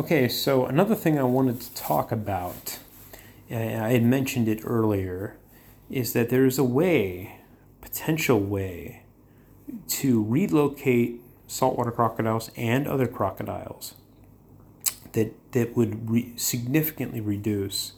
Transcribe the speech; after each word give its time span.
Okay, 0.00 0.28
so 0.28 0.64
another 0.64 0.94
thing 0.94 1.18
I 1.18 1.24
wanted 1.24 1.60
to 1.60 1.74
talk 1.74 2.10
about, 2.10 2.78
uh, 3.50 3.54
I 3.54 3.90
had 3.90 4.02
mentioned 4.02 4.48
it 4.48 4.62
earlier, 4.64 5.36
is 5.90 6.14
that 6.14 6.30
there 6.30 6.46
is 6.46 6.58
a 6.58 6.64
way, 6.64 7.40
potential 7.82 8.40
way, 8.40 9.02
to 9.88 10.24
relocate 10.24 11.20
saltwater 11.46 11.90
crocodiles 11.90 12.50
and 12.56 12.88
other 12.88 13.06
crocodiles 13.06 13.94
that, 15.12 15.34
that 15.52 15.76
would 15.76 16.08
re- 16.08 16.32
significantly 16.34 17.20
reduce 17.20 17.92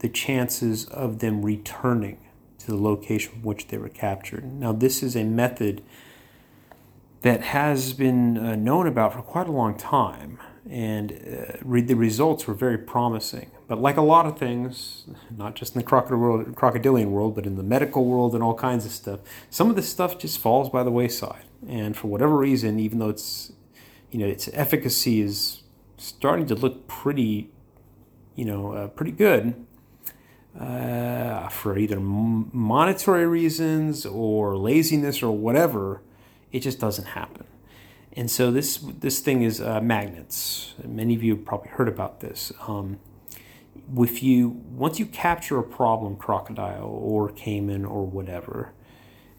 the 0.00 0.08
chances 0.08 0.84
of 0.86 1.20
them 1.20 1.42
returning 1.42 2.18
to 2.58 2.66
the 2.66 2.76
location 2.76 3.30
from 3.30 3.42
which 3.42 3.68
they 3.68 3.78
were 3.78 3.88
captured. 3.88 4.52
Now, 4.52 4.72
this 4.72 5.00
is 5.00 5.14
a 5.14 5.22
method 5.22 5.84
that 7.22 7.40
has 7.42 7.92
been 7.92 8.36
uh, 8.36 8.56
known 8.56 8.88
about 8.88 9.12
for 9.12 9.22
quite 9.22 9.46
a 9.46 9.52
long 9.52 9.78
time, 9.78 10.40
and 10.68 11.12
uh, 11.12 11.56
re- 11.62 11.80
the 11.80 11.94
results 11.94 12.46
were 12.46 12.54
very 12.54 12.78
promising. 12.78 13.50
But 13.68 13.80
like 13.80 13.96
a 13.96 14.02
lot 14.02 14.26
of 14.26 14.38
things, 14.38 15.04
not 15.36 15.54
just 15.54 15.74
in 15.74 15.80
the 15.80 15.86
crocodile 15.86 16.18
world, 16.18 16.54
crocodilian 16.56 17.10
world, 17.10 17.34
but 17.34 17.46
in 17.46 17.56
the 17.56 17.62
medical 17.62 18.04
world 18.04 18.34
and 18.34 18.42
all 18.42 18.54
kinds 18.54 18.84
of 18.84 18.92
stuff, 18.92 19.20
some 19.50 19.70
of 19.70 19.76
this 19.76 19.88
stuff 19.88 20.18
just 20.18 20.38
falls 20.38 20.68
by 20.70 20.82
the 20.82 20.90
wayside. 20.90 21.44
And 21.68 21.96
for 21.96 22.08
whatever 22.08 22.36
reason, 22.36 22.78
even 22.80 22.98
though 22.98 23.08
it's, 23.08 23.52
you 24.10 24.18
know, 24.18 24.26
its 24.26 24.48
efficacy 24.52 25.20
is 25.20 25.62
starting 25.96 26.46
to 26.46 26.54
look 26.54 26.86
pretty, 26.86 27.50
you 28.34 28.44
know, 28.44 28.72
uh, 28.72 28.88
pretty 28.88 29.12
good, 29.12 29.54
uh, 30.58 31.48
for 31.48 31.76
either 31.76 32.00
monetary 32.00 33.26
reasons 33.26 34.06
or 34.06 34.56
laziness 34.56 35.22
or 35.22 35.36
whatever, 35.36 36.02
it 36.50 36.60
just 36.60 36.80
doesn't 36.80 37.06
happen. 37.06 37.46
And 38.16 38.30
so 38.30 38.50
this 38.50 38.78
this 38.78 39.20
thing 39.20 39.42
is 39.42 39.60
uh, 39.60 39.80
magnets. 39.80 40.74
Many 40.82 41.14
of 41.14 41.22
you 41.22 41.36
have 41.36 41.44
probably 41.44 41.68
heard 41.68 41.88
about 41.88 42.20
this. 42.20 42.50
Um, 42.66 42.98
if 43.98 44.22
you 44.22 44.48
once 44.70 44.98
you 44.98 45.06
capture 45.06 45.58
a 45.58 45.62
problem 45.62 46.16
crocodile 46.16 46.88
or 46.88 47.28
caiman 47.28 47.84
or 47.84 48.06
whatever, 48.06 48.72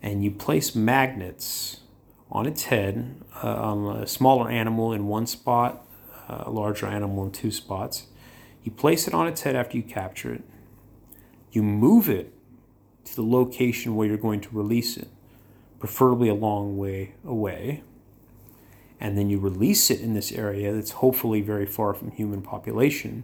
and 0.01 0.23
you 0.23 0.31
place 0.31 0.75
magnets 0.75 1.81
on 2.29 2.45
its 2.45 2.65
head, 2.65 3.23
uh, 3.43 3.47
on 3.47 3.97
a 4.03 4.07
smaller 4.07 4.49
animal 4.49 4.93
in 4.93 5.07
one 5.07 5.25
spot, 5.25 5.83
uh, 6.29 6.43
a 6.45 6.51
larger 6.51 6.85
animal 6.85 7.25
in 7.25 7.31
two 7.31 7.51
spots, 7.51 8.07
you 8.63 8.71
place 8.71 9.07
it 9.07 9.13
on 9.13 9.27
its 9.27 9.41
head 9.41 9.55
after 9.55 9.75
you 9.75 9.83
capture 9.83 10.33
it 10.33 10.43
you 11.51 11.63
move 11.63 12.09
it 12.09 12.33
to 13.05 13.15
the 13.15 13.23
location 13.23 13.95
where 13.95 14.07
you're 14.07 14.17
going 14.17 14.41
to 14.41 14.49
release 14.51 14.97
it, 14.97 15.07
preferably 15.79 16.29
a 16.29 16.33
long 16.33 16.77
way 16.77 17.15
away. 17.25 17.83
And 18.99 19.17
then 19.17 19.29
you 19.29 19.39
release 19.39 19.91
it 19.91 20.01
in 20.01 20.13
this 20.13 20.31
area 20.31 20.73
that's 20.73 20.91
hopefully 20.91 21.41
very 21.41 21.65
far 21.65 21.93
from 21.93 22.11
human 22.11 22.41
population. 22.41 23.23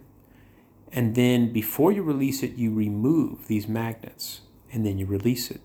And 0.91 1.15
then 1.15 1.51
before 1.51 1.91
you 1.91 2.03
release 2.03 2.43
it, 2.43 2.55
you 2.55 2.71
remove 2.71 3.47
these 3.47 3.67
magnets 3.67 4.41
and 4.71 4.85
then 4.85 4.97
you 4.99 5.05
release 5.05 5.49
it. 5.49 5.61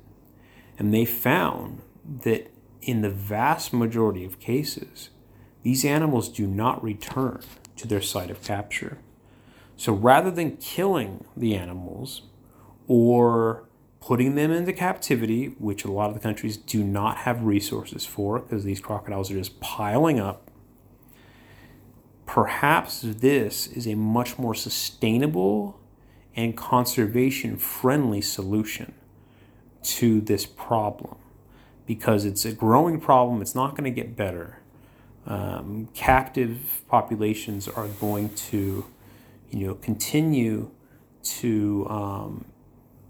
And 0.79 0.95
they 0.95 1.05
found 1.05 1.83
that 2.23 2.51
in 2.81 3.03
the 3.03 3.11
vast 3.11 3.73
majority 3.73 4.25
of 4.25 4.41
cases, 4.41 5.11
these 5.63 5.85
animals 5.85 6.29
do 6.29 6.47
not 6.47 6.83
return 6.83 7.43
to 7.77 7.87
their 7.87 8.01
site 8.01 8.31
of 8.31 8.43
capture. 8.43 8.99
So 9.77 9.93
rather 9.93 10.31
than 10.31 10.57
killing 10.57 11.25
the 11.37 11.55
animals, 11.55 12.23
or 12.87 13.68
putting 14.01 14.35
them 14.35 14.51
into 14.51 14.73
captivity, 14.73 15.55
which 15.59 15.85
a 15.85 15.91
lot 15.91 16.09
of 16.09 16.15
the 16.15 16.21
countries 16.21 16.57
do 16.57 16.83
not 16.85 17.19
have 17.19 17.43
resources 17.43 18.07
for 18.07 18.39
because 18.39 18.65
these 18.65 18.81
crocodiles 18.81 19.31
are 19.31 19.35
just 19.35 19.61
piling 19.61 20.21
up. 20.21 20.51
Perhaps 22.27 23.03
this 23.03 23.67
is 23.67 23.87
a 23.87 23.95
much 23.95 24.39
more 24.39 24.55
sustainable 24.55 25.81
and 26.37 26.57
conservation 26.57 27.57
friendly 27.57 28.21
solution 28.21 28.95
to 29.83 30.21
this 30.21 30.47
problem 30.47 31.17
because 31.87 32.25
it's 32.25 32.45
a 32.45 32.53
growing 32.53 33.01
problem, 33.01 33.41
it's 33.41 33.55
not 33.55 33.71
going 33.71 33.85
to 33.85 33.91
get 33.91 34.15
better. 34.15 34.59
Um, 35.27 35.89
captive 35.95 36.83
populations 36.87 37.67
are 37.67 37.89
going 37.89 38.29
to, 38.51 38.85
you 39.51 39.67
know, 39.67 39.75
continue 39.75 40.71
to 41.23 41.87
um, 41.89 42.45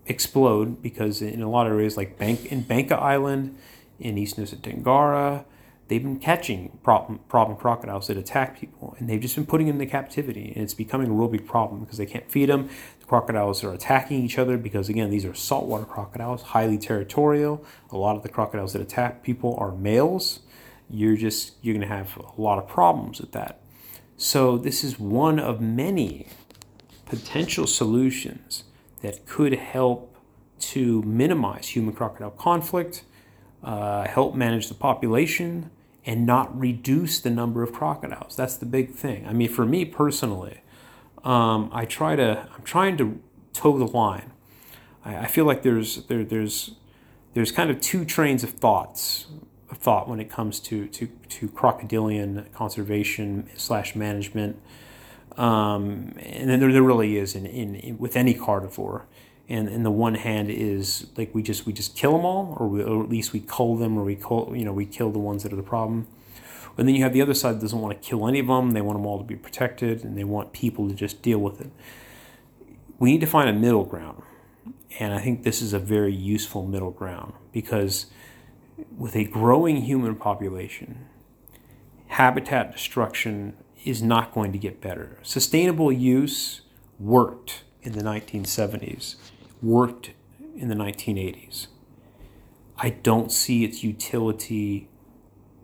explode 0.08 0.82
because 0.82 1.22
in 1.22 1.42
a 1.42 1.50
lot 1.50 1.66
of 1.66 1.72
areas 1.72 1.96
like 1.96 2.19
Bank 2.19 2.46
in 2.46 2.62
Banka 2.62 2.96
Island, 2.96 3.56
in 3.98 4.16
East 4.16 4.36
Nusa 4.36 4.56
Tenggara, 4.56 5.44
they've 5.88 6.02
been 6.02 6.19
catching 6.19 6.78
problem, 6.82 7.20
problem 7.28 7.56
crocodiles 7.58 8.06
that 8.06 8.16
attack 8.16 8.58
people, 8.58 8.94
and 8.98 9.08
they've 9.08 9.20
just 9.20 9.34
been 9.34 9.47
putting 9.47 9.66
them 9.66 9.80
into 9.80 9.91
captivity, 9.91 10.52
and 10.54 10.62
it's 10.62 10.74
becoming 10.74 11.08
a 11.08 11.12
real 11.12 11.28
big 11.28 11.47
problem 11.47 11.80
because 11.80 11.98
they 11.98 12.06
can't 12.06 12.30
feed 12.30 12.48
them. 12.48 12.68
The 13.00 13.06
crocodiles 13.06 13.64
are 13.64 13.72
attacking 13.72 14.24
each 14.24 14.38
other 14.38 14.56
because 14.56 14.88
again, 14.88 15.10
these 15.10 15.24
are 15.24 15.34
saltwater 15.34 15.84
crocodiles, 15.84 16.42
highly 16.42 16.78
territorial. 16.78 17.64
A 17.91 17.97
lot 17.97 18.16
of 18.16 18.22
the 18.22 18.28
crocodiles 18.28 18.72
that 18.74 18.82
attack 18.82 19.22
people 19.22 19.56
are 19.58 19.72
males. 19.72 20.41
You're 20.91 21.16
just 21.16 21.54
you're 21.62 21.78
to 21.78 21.86
have 21.86 22.16
a 22.16 22.41
lot 22.41 22.58
of 22.58 22.66
problems 22.66 23.20
with 23.20 23.32
that. 23.32 23.60
So 24.16 24.56
this 24.58 24.82
is 24.82 24.98
one 24.98 25.38
of 25.38 25.60
many 25.60 26.26
potential 27.06 27.66
solutions 27.66 28.64
that 29.00 29.26
could 29.26 29.54
help 29.54 30.16
to 30.59 31.03
minimize 31.03 31.69
human 31.69 31.94
crocodile 31.94 32.31
conflict, 32.31 33.04
uh, 33.62 34.06
help 34.06 34.34
manage 34.34 34.69
the 34.69 34.75
population, 34.75 35.70
and 36.04 36.25
not 36.25 36.59
reduce 36.59 37.20
the 37.20 37.31
number 37.31 37.62
of 37.62 37.72
crocodiles. 37.72 38.34
That's 38.34 38.56
the 38.56 38.66
big 38.66 38.94
thing. 38.94 39.26
I 39.26 39.32
mean, 39.32 39.48
for 39.48 39.66
me 39.66 39.84
personally, 39.84 40.62
um, 41.25 41.70
I 41.72 41.84
try 41.84 42.16
to 42.16 42.48
I'm 42.54 42.62
trying 42.62 42.97
to 42.98 43.20
toe 43.53 43.78
the 43.78 43.86
line. 43.86 44.32
I, 45.04 45.19
I 45.19 45.26
feel 45.26 45.44
like 45.44 45.62
there's 45.62 46.06
there, 46.06 46.25
there's 46.25 46.72
there's 47.34 47.53
kind 47.53 47.70
of 47.70 47.80
two 47.80 48.04
trains 48.04 48.42
of 48.42 48.50
thoughts 48.50 49.26
of 49.70 49.78
thought 49.78 50.09
when 50.09 50.20
it 50.20 50.30
comes 50.30 50.60
to 50.60 50.86
to, 50.88 51.06
to 51.28 51.48
crocodilian 51.48 52.47
conservation 52.54 53.48
slash 53.56 53.94
management 53.94 54.60
um, 55.38 56.12
and 56.19 56.50
then 56.50 56.59
there, 56.59 56.72
there 56.72 56.82
really 56.82 57.16
is 57.16 57.34
in, 57.34 57.47
in, 57.47 57.76
in, 57.76 57.99
with 57.99 58.16
any 58.16 58.34
carnivore. 58.34 59.06
And, 59.49 59.69
and 59.69 59.87
the 59.87 59.91
one 59.91 60.16
hand 60.16 60.50
is 60.50 61.06
like 61.16 61.34
we 61.34 61.43
just 61.43 61.65
we 61.65 61.72
just 61.72 61.97
kill 61.97 62.12
them 62.12 62.26
all, 62.26 62.54
or, 62.60 62.69
we, 62.69 62.82
or 62.82 63.03
at 63.03 63.09
least 63.09 63.32
we 63.32 63.41
cull 63.41 63.77
them, 63.77 63.97
or 63.97 64.04
we 64.04 64.15
cull, 64.15 64.53
you 64.54 64.65
know 64.65 64.75
we 64.75 64.84
kill 64.84 65.10
the 65.10 65.19
ones 65.19 65.43
that 65.43 65.53
are 65.54 65.56
the 65.56 65.62
problem. 65.62 66.06
And 66.77 66.87
then 66.87 66.94
you 66.94 67.03
have 67.03 67.15
the 67.15 67.22
other 67.22 67.34
side 67.34 67.56
that 67.56 67.60
doesn't 67.62 67.81
want 67.81 68.00
to 68.00 68.09
kill 68.09 68.28
any 68.28 68.41
of 68.41 68.47
them. 68.47 68.72
They 68.72 68.82
want 68.82 68.98
them 68.98 69.06
all 69.06 69.16
to 69.16 69.25
be 69.25 69.37
protected, 69.37 70.04
and 70.04 70.19
they 70.19 70.25
want 70.25 70.53
people 70.53 70.87
to 70.88 70.94
just 70.94 71.22
deal 71.22 71.38
with 71.38 71.62
it. 71.62 71.71
We 72.98 73.10
need 73.10 73.22
to 73.22 73.27
find 73.27 73.48
a 73.48 73.54
middle 73.54 73.84
ground, 73.84 74.22
and 74.98 75.15
I 75.15 75.21
think 75.21 75.44
this 75.44 75.62
is 75.62 75.72
a 75.72 75.78
very 75.78 76.15
useful 76.15 76.66
middle 76.66 76.91
ground 76.91 77.32
because 77.50 78.06
with 78.98 79.16
a 79.16 79.25
growing 79.25 79.82
human 79.82 80.15
population, 80.15 81.06
habitat 82.09 82.71
destruction 82.72 83.56
is 83.84 84.03
not 84.03 84.33
going 84.33 84.53
to 84.53 84.59
get 84.59 84.81
better. 84.81 85.19
Sustainable 85.22 85.93
use 85.93 86.62
worked 86.99 87.65
in 87.83 87.93
the 87.93 88.03
1970s, 88.03 89.16
worked 89.62 90.12
in 90.56 90.69
the 90.69 90.75
1980s. 90.75 91.69
I 92.77 92.91
don't 92.91 93.33
see 93.33 93.65
its 93.65 93.83
utility 93.83 94.89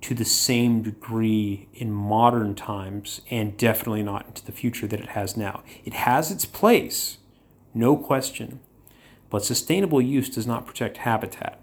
to 0.00 0.14
the 0.14 0.24
same 0.24 0.82
degree 0.82 1.68
in 1.72 1.90
modern 1.90 2.54
times 2.54 3.20
and 3.30 3.56
definitely 3.56 4.02
not 4.02 4.26
into 4.26 4.44
the 4.44 4.52
future 4.52 4.86
that 4.86 5.00
it 5.00 5.10
has 5.10 5.36
now. 5.36 5.62
It 5.84 5.94
has 5.94 6.30
its 6.30 6.44
place, 6.44 7.18
no 7.72 7.96
question, 7.96 8.60
but 9.30 9.44
sustainable 9.44 10.02
use 10.02 10.28
does 10.28 10.46
not 10.46 10.66
protect 10.66 10.98
habitat. 10.98 11.58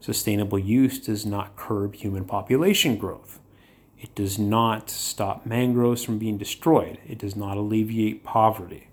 Sustainable 0.00 0.58
use 0.58 0.98
does 0.98 1.24
not 1.24 1.54
curb 1.54 1.94
human 1.94 2.24
population 2.24 2.96
growth. 2.96 3.38
It 4.02 4.16
does 4.16 4.36
not 4.36 4.90
stop 4.90 5.46
mangroves 5.46 6.02
from 6.02 6.18
being 6.18 6.36
destroyed. 6.36 6.98
It 7.06 7.18
does 7.18 7.36
not 7.36 7.56
alleviate 7.56 8.24
poverty. 8.24 8.88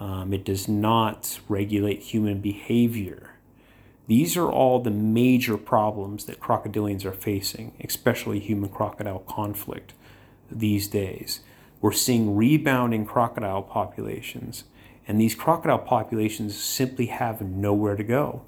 Um, 0.00 0.32
it 0.32 0.44
does 0.44 0.66
not 0.66 1.38
regulate 1.48 2.00
human 2.00 2.40
behavior. 2.40 3.30
These 4.08 4.36
are 4.36 4.50
all 4.50 4.80
the 4.80 4.90
major 4.90 5.56
problems 5.56 6.24
that 6.24 6.40
crocodilians 6.40 7.04
are 7.04 7.12
facing, 7.12 7.74
especially 7.84 8.40
human 8.40 8.70
crocodile 8.70 9.20
conflict 9.20 9.92
these 10.50 10.88
days. 10.88 11.40
We're 11.80 11.92
seeing 11.92 12.34
rebounding 12.34 13.06
crocodile 13.06 13.62
populations, 13.62 14.64
and 15.06 15.20
these 15.20 15.36
crocodile 15.36 15.78
populations 15.78 16.60
simply 16.60 17.06
have 17.06 17.40
nowhere 17.40 17.94
to 17.94 18.02
go. 18.02 18.42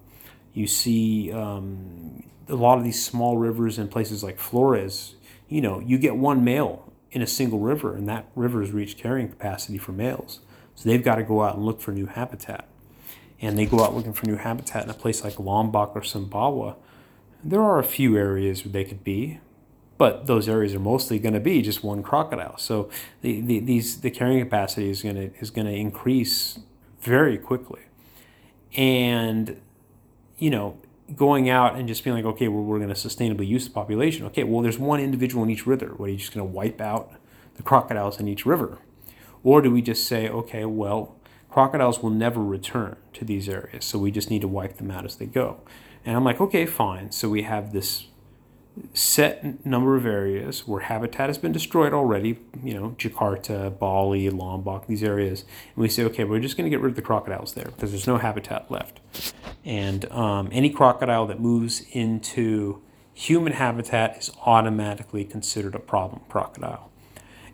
You 0.53 0.67
see 0.67 1.31
um, 1.31 2.25
a 2.49 2.57
lot 2.57 2.79
of 2.79 2.83
these 2.83 3.03
small 3.03 3.37
rivers 3.37 3.79
in 3.79 3.87
places 3.87 4.25
like 4.25 4.41
Flores 4.41 5.15
you 5.53 5.61
know, 5.61 5.81
you 5.81 5.99
get 5.99 6.17
one 6.17 6.43
male 6.43 6.91
in 7.11 7.21
a 7.21 7.27
single 7.27 7.59
river, 7.59 7.95
and 7.95 8.09
that 8.09 8.27
river 8.35 8.61
has 8.61 8.71
reached 8.71 8.97
carrying 8.97 9.29
capacity 9.29 9.77
for 9.77 9.93
males. 9.93 10.41
So 10.75 10.89
they've 10.89 11.05
got 11.05 11.17
to 11.17 11.23
go 11.23 11.43
out 11.43 11.57
and 11.57 11.65
look 11.65 11.81
for 11.81 11.93
new 11.93 12.07
habitat. 12.07 12.67
And 13.41 13.59
they 13.59 13.67
go 13.67 13.85
out 13.85 13.95
looking 13.95 14.15
for 14.15 14.27
new 14.27 14.37
habitat 14.37 14.85
in 14.85 14.91
a 14.91 14.95
place 14.95 15.23
like 15.23 15.39
Lombok 15.39 15.95
or 15.95 16.01
Sumbawa. 16.01 16.77
There 17.45 17.61
are 17.61 17.79
a 17.79 17.85
few 17.85 18.17
areas 18.17 18.65
where 18.65 18.73
they 18.73 18.85
could 18.85 19.05
be, 19.05 19.41
but 19.99 20.27
those 20.27 20.49
areas 20.49 20.75
are 20.75 20.81
mostly 20.81 21.19
going 21.19 21.35
to 21.35 21.41
be 21.41 21.61
just 21.61 21.85
one 21.85 22.03
crocodile. 22.03 22.57
So 22.57 22.89
the, 23.21 23.41
the 23.41 23.59
these 23.59 24.01
the 24.01 24.11
carrying 24.11 24.43
capacity 24.43 24.89
is 24.89 25.03
going 25.03 25.17
to 25.17 25.39
is 25.39 25.51
going 25.51 25.67
to 25.67 25.75
increase 25.75 26.61
very 27.01 27.37
quickly, 27.37 27.83
and 28.75 29.61
you 30.39 30.51
know 30.51 30.79
going 31.17 31.49
out 31.49 31.77
and 31.77 31.89
just 31.89 32.05
being 32.05 32.17
like, 32.17 32.25
okay, 32.25 32.49
well, 32.49 32.63
we're 32.63 32.79
going 32.79 32.93
to 32.93 32.95
sustainably 32.95 33.47
use 33.47 33.65
the 33.65 33.71
population. 33.71 34.27
Okay, 34.27 34.45
well, 34.45 34.63
there's 34.63 34.79
one 34.79 35.01
individual 35.01 35.43
in 35.45 35.51
each 35.51 35.67
river. 35.67 35.95
What 35.97 36.09
are 36.09 36.13
you 36.13 36.19
just 36.19 36.35
going 36.35 36.47
to 36.47 36.53
wipe 36.53 36.81
out 36.81 37.13
the 37.55 37.63
crocodiles 37.63 38.19
in 38.21 38.29
each 38.29 38.47
river? 38.47 38.79
Or 39.45 39.61
do 39.61 39.71
we 39.71 39.83
just 39.83 40.07
say, 40.07 40.29
okay, 40.29 40.65
well, 40.65 41.17
crocodiles 41.51 42.03
will 42.03 42.11
never 42.11 42.43
return 42.43 42.97
to 43.15 43.25
these 43.25 43.49
areas, 43.49 43.85
so 43.85 43.99
we 43.99 44.11
just 44.11 44.31
need 44.31 44.41
to 44.43 44.49
wipe 44.49 44.77
them 44.77 44.91
out 44.91 45.05
as 45.05 45.17
they 45.17 45.27
go? 45.27 45.61
And 46.05 46.17
I'm 46.17 46.25
like, 46.25 46.41
okay, 46.41 46.67
fine. 46.67 47.11
So 47.13 47.29
we 47.29 47.43
have 47.43 47.73
this 47.73 48.07
set 48.95 49.65
number 49.67 49.97
of 49.97 50.07
areas 50.07 50.67
where 50.67 50.81
habitat 50.81 51.29
has 51.29 51.39
been 51.39 51.53
destroyed 51.53 51.93
already, 51.93 52.39
you 52.63 52.75
know, 52.75 52.95
Jakarta, 52.99 53.79
Bali, 53.79 54.31
Lombok, 54.31 54.87
these 54.87 55.03
areas. 55.03 55.43
And 55.75 55.83
we 55.83 55.89
say, 55.89 56.05
okay, 56.05 56.25
we're 56.25 56.41
just 56.41 56.57
going 56.57 56.65
to 56.65 56.71
get 56.71 56.81
rid 56.81 56.91
of 56.91 56.97
the 56.97 57.03
crocodiles 57.03 57.55
there 57.55 57.67
because 57.67 57.91
there's 57.91 58.07
no 58.07 58.19
habitat 58.19 58.71
left. 58.71 59.01
And 59.65 60.11
um, 60.11 60.49
any 60.53 60.71
crocodile 60.71 61.27
that 61.27 61.41
moves 61.41 61.85
into 61.93 62.83
human 63.15 63.53
habitat 63.53 64.17
is 64.19 64.31
automatically 64.47 65.25
considered 65.25 65.75
a 65.75 65.79
problem 65.79 66.23
crocodile. 66.29 66.91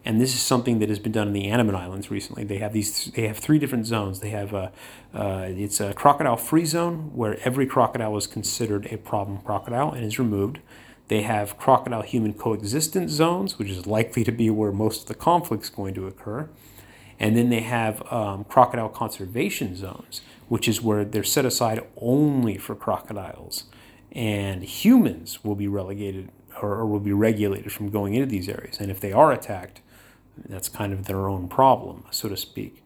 And 0.04 0.20
this 0.20 0.32
is 0.34 0.40
something 0.40 0.78
that 0.78 0.88
has 0.88 0.98
been 0.98 1.12
done 1.12 1.26
in 1.26 1.34
the 1.34 1.48
Andaman 1.48 1.74
Islands 1.74 2.10
recently. 2.10 2.44
They 2.44 2.58
have 2.58 2.72
these. 2.72 3.06
They 3.06 3.26
have 3.26 3.36
three 3.36 3.58
different 3.58 3.84
zones. 3.84 4.20
They 4.20 4.30
have 4.30 4.54
a, 4.54 4.72
uh, 5.12 5.48
it's 5.48 5.80
a 5.80 5.92
crocodile-free 5.92 6.64
zone 6.64 7.10
where 7.14 7.38
every 7.44 7.66
crocodile 7.66 8.16
is 8.16 8.26
considered 8.26 8.86
a 8.90 8.96
problem 8.96 9.38
crocodile 9.38 9.92
and 9.92 10.04
is 10.04 10.18
removed. 10.18 10.60
They 11.08 11.22
have 11.22 11.56
crocodile 11.56 12.02
human 12.02 12.34
coexistence 12.34 13.12
zones, 13.12 13.58
which 13.58 13.68
is 13.68 13.86
likely 13.86 14.24
to 14.24 14.32
be 14.32 14.50
where 14.50 14.72
most 14.72 15.02
of 15.02 15.08
the 15.08 15.14
conflict 15.14 15.64
is 15.64 15.70
going 15.70 15.94
to 15.94 16.06
occur. 16.06 16.48
And 17.18 17.36
then 17.36 17.50
they 17.50 17.60
have 17.60 18.00
um, 18.12 18.44
crocodile 18.44 18.90
conservation 18.90 19.74
zones, 19.74 20.20
which 20.48 20.68
is 20.68 20.80
where 20.80 21.04
they're 21.04 21.24
set 21.24 21.44
aside 21.44 21.84
only 21.96 22.58
for 22.58 22.74
crocodiles. 22.74 23.64
And 24.12 24.62
humans 24.62 25.42
will 25.42 25.56
be 25.56 25.66
relegated 25.66 26.30
or, 26.62 26.74
or 26.74 26.86
will 26.86 27.00
be 27.00 27.12
regulated 27.12 27.72
from 27.72 27.90
going 27.90 28.14
into 28.14 28.26
these 28.26 28.48
areas. 28.48 28.78
And 28.78 28.90
if 28.90 29.00
they 29.00 29.12
are 29.12 29.32
attacked, 29.32 29.80
that's 30.36 30.68
kind 30.68 30.92
of 30.92 31.06
their 31.06 31.28
own 31.28 31.48
problem, 31.48 32.04
so 32.10 32.28
to 32.28 32.36
speak. 32.36 32.84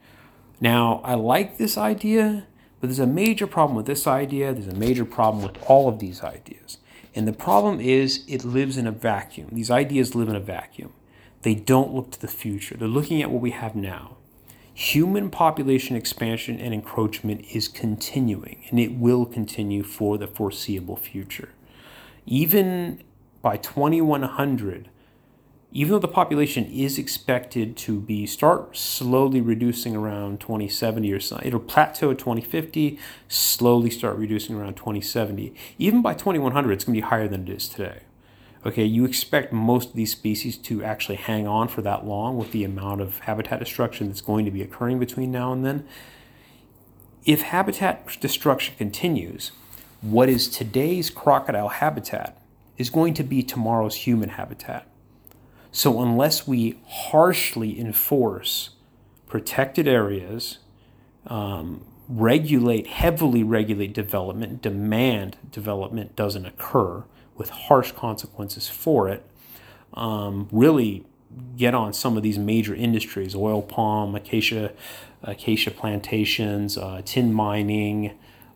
Now, 0.61 1.01
I 1.05 1.15
like 1.15 1.59
this 1.59 1.77
idea, 1.77 2.47
but 2.81 2.87
there's 2.87 2.99
a 2.99 3.07
major 3.07 3.47
problem 3.47 3.77
with 3.77 3.87
this 3.87 4.07
idea. 4.07 4.53
There's 4.53 4.73
a 4.73 4.77
major 4.77 5.05
problem 5.05 5.43
with 5.43 5.61
all 5.69 5.89
of 5.89 5.99
these 5.99 6.23
ideas. 6.23 6.79
And 7.15 7.29
the 7.29 7.33
problem 7.33 7.81
is 7.81 8.25
it 8.27 8.45
lives 8.45 8.77
in 8.77 8.87
a 8.87 8.93
vacuum. 8.93 9.49
These 9.53 9.71
ideas 9.71 10.15
live 10.15 10.29
in 10.29 10.37
a 10.37 10.41
vacuum. 10.41 10.93
They 11.43 11.55
don't 11.55 11.93
look 11.93 12.11
to 12.13 12.21
the 12.21 12.29
future. 12.29 12.77
They're 12.77 12.89
looking 12.89 13.21
at 13.21 13.31
what 13.31 13.43
we 13.43 13.51
have 13.51 13.75
now. 13.75 14.17
Human 14.75 15.29
population 15.29 15.97
expansion 15.97 16.59
and 16.59 16.73
encroachment 16.73 17.45
is 17.53 17.69
continuing, 17.69 18.65
and 18.71 18.81
it 18.81 18.93
will 18.95 19.27
continue 19.27 19.83
for 19.83 20.17
the 20.17 20.27
foreseeable 20.27 20.97
future. 20.97 21.51
Even 22.25 23.03
by 23.43 23.59
2100, 23.59 24.89
even 25.73 25.93
though 25.93 25.99
the 25.99 26.09
population 26.09 26.67
is 26.67 26.99
expected 26.99 27.77
to 27.79 27.99
be 27.99 28.27
start 28.27 28.77
slowly 28.77 29.41
reducing 29.41 29.97
around 29.97 30.39
2070 30.39 31.11
or 31.11 31.21
so, 31.21 31.41
it'll 31.43 31.61
plateau 31.61 32.11
at 32.11 32.19
2050, 32.19 32.99
slowly 33.27 33.89
start 33.91 34.17
reducing 34.19 34.55
around 34.55 34.75
2070. 34.75 35.55
Even 35.79 36.03
by 36.03 36.13
2100, 36.13 36.73
it's 36.73 36.85
going 36.85 36.95
to 36.95 37.01
be 37.01 37.09
higher 37.09 37.27
than 37.27 37.49
it 37.49 37.51
is 37.51 37.69
today. 37.69 38.01
Okay, 38.67 38.85
you 38.85 39.07
expect 39.07 39.53
most 39.53 39.89
of 39.91 39.95
these 39.95 40.13
species 40.13 40.59
to 40.59 40.85
actually 40.85 41.17
hang 41.17 41.49
on 41.49 41.69
for 41.69 41.81
that 41.83 42.07
long 42.07 42.37
with 42.37 42.53
the 42.53 42.65
amount 42.65 43.01
of 43.01 43.21
habitat 43.21 43.59
destruction 43.59 44.09
that's 44.09 44.21
going 44.21 44.45
to 44.45 44.51
be 44.51 44.63
occurring 44.63 44.99
between 44.99 45.33
now 45.33 45.53
and 45.53 45.65
then. 45.65 45.87
If 47.25 47.43
habitat 47.43 48.21
destruction 48.21 48.75
continues, 48.77 49.53
what 50.03 50.29
is 50.29 50.49
today's 50.49 51.09
crocodile 51.09 51.69
habitat 51.69 52.41
is 52.77 52.91
going 52.91 53.15
to 53.15 53.23
be 53.25 53.43
tomorrow's 53.43 53.95
human 53.95 54.31
habitat. 54.31 54.87
So, 55.73 56.03
unless 56.03 56.47
we 56.47 56.79
harshly 56.87 57.81
enforce 57.81 58.71
protected 59.27 59.89
areas, 59.89 60.59
um, 61.27 61.87
regulate, 62.09 62.87
heavily 62.87 63.43
regulate 63.43 63.95
development, 63.95 64.61
demand 64.61 65.39
development 65.51 66.15
doesn't 66.15 66.45
occur 66.45 67.05
with 67.39 67.49
harsh 67.49 67.93
consequences 67.93 68.69
for 68.69 69.09
it, 69.09 69.25
um, 69.95 70.47
really 70.53 71.07
get 71.57 71.75
on 71.75 71.95
some 71.95 72.19
of 72.19 72.23
these 72.23 72.39
major 72.39 72.75
industries 72.75 73.35
oil 73.35 73.63
palm, 73.63 74.15
acacia, 74.15 74.73
acacia 75.23 75.71
plantations, 75.71 76.77
uh, 76.77 77.01
tin 77.05 77.33
mining, 77.33 78.13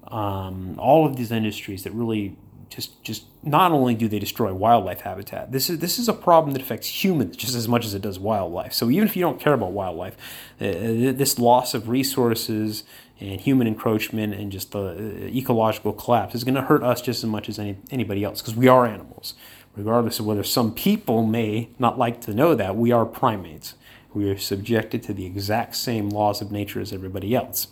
um, 0.09 0.79
all 0.79 1.07
of 1.07 1.17
these 1.17 1.33
industries 1.33 1.83
that 1.85 1.93
really 1.93 2.37
just 2.69 3.03
just 3.03 3.25
not 3.43 3.73
only 3.73 3.95
do 3.95 4.09
they 4.09 4.19
destroy 4.19 4.53
wildlife 4.53 5.01
habitat 5.01 5.53
this 5.53 5.71
is 5.71 5.79
this 5.79 5.99
is 5.99 6.09
a 6.09 6.13
problem 6.13 6.53
that 6.53 6.61
affects 6.61 7.05
humans 7.05 7.37
just 7.37 7.55
as 7.55 7.69
much 7.69 7.85
as 7.85 7.95
it 7.95 8.03
does 8.03 8.19
wildlife. 8.19 8.73
So 8.73 8.91
even 8.91 9.07
if 9.09 9.17
you 9.17 9.23
don't 9.23 9.41
care 9.41 9.55
about 9.55 9.73
wildlife 9.73 10.17
uh, 10.61 10.65
this 10.65 11.39
loss 11.39 11.75
of 11.75 11.89
resources 11.89 12.85
and 13.21 13.41
human 13.41 13.67
encroachment 13.67 14.35
and 14.35 14.53
just 14.53 14.73
the 14.73 14.89
uh, 14.89 15.27
ecological 15.29 15.93
collapse 15.93 16.35
is 16.35 16.45
going 16.45 16.55
to 16.55 16.63
hurt 16.63 16.83
us 16.83 17.01
just 17.01 17.25
as 17.25 17.31
much 17.31 17.49
as 17.49 17.59
any, 17.59 17.77
anybody 17.91 18.25
else 18.25 18.43
because 18.43 18.57
we 18.57 18.69
are 18.69 18.87
animals. 18.87 19.35
Regardless 19.75 20.19
of 20.19 20.27
whether 20.27 20.43
some 20.43 20.73
people 20.73 21.25
may 21.25 21.69
not 21.79 21.99
like 21.99 22.21
to 22.23 22.35
know 22.35 22.55
that 22.55 22.77
we 22.77 22.93
are 22.93 23.05
primates. 23.05 23.75
We 24.15 24.31
are 24.31 24.39
subjected 24.39 25.03
to 25.05 25.13
the 25.13 25.27
exact 25.27 25.77
same 25.77 26.09
laws 26.09 26.41
of 26.41 26.51
nature 26.51 26.81
as 26.81 26.93
everybody 26.93 27.35
else 27.35 27.69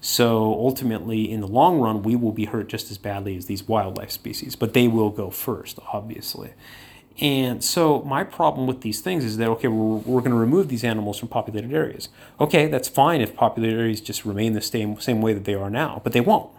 so 0.00 0.54
ultimately, 0.54 1.30
in 1.30 1.40
the 1.40 1.46
long 1.46 1.78
run, 1.78 2.02
we 2.02 2.16
will 2.16 2.32
be 2.32 2.46
hurt 2.46 2.68
just 2.68 2.90
as 2.90 2.98
badly 2.98 3.36
as 3.36 3.46
these 3.46 3.68
wildlife 3.68 4.10
species, 4.10 4.56
but 4.56 4.72
they 4.72 4.88
will 4.88 5.10
go 5.10 5.30
first, 5.30 5.78
obviously. 5.92 6.52
And 7.20 7.62
so 7.62 8.00
my 8.02 8.24
problem 8.24 8.66
with 8.66 8.80
these 8.80 9.02
things 9.02 9.24
is 9.24 9.36
that 9.36 9.48
okay, 9.48 9.68
we're, 9.68 9.98
we're 9.98 10.20
going 10.20 10.30
to 10.30 10.38
remove 10.38 10.68
these 10.68 10.84
animals 10.84 11.18
from 11.18 11.28
populated 11.28 11.72
areas. 11.72 12.08
Okay, 12.40 12.66
that's 12.66 12.88
fine 12.88 13.20
if 13.20 13.36
populated 13.36 13.78
areas 13.78 14.00
just 14.00 14.24
remain 14.24 14.54
the 14.54 14.62
same 14.62 14.98
same 15.00 15.20
way 15.20 15.34
that 15.34 15.44
they 15.44 15.54
are 15.54 15.68
now, 15.68 16.00
but 16.02 16.14
they 16.14 16.20
won't. 16.20 16.50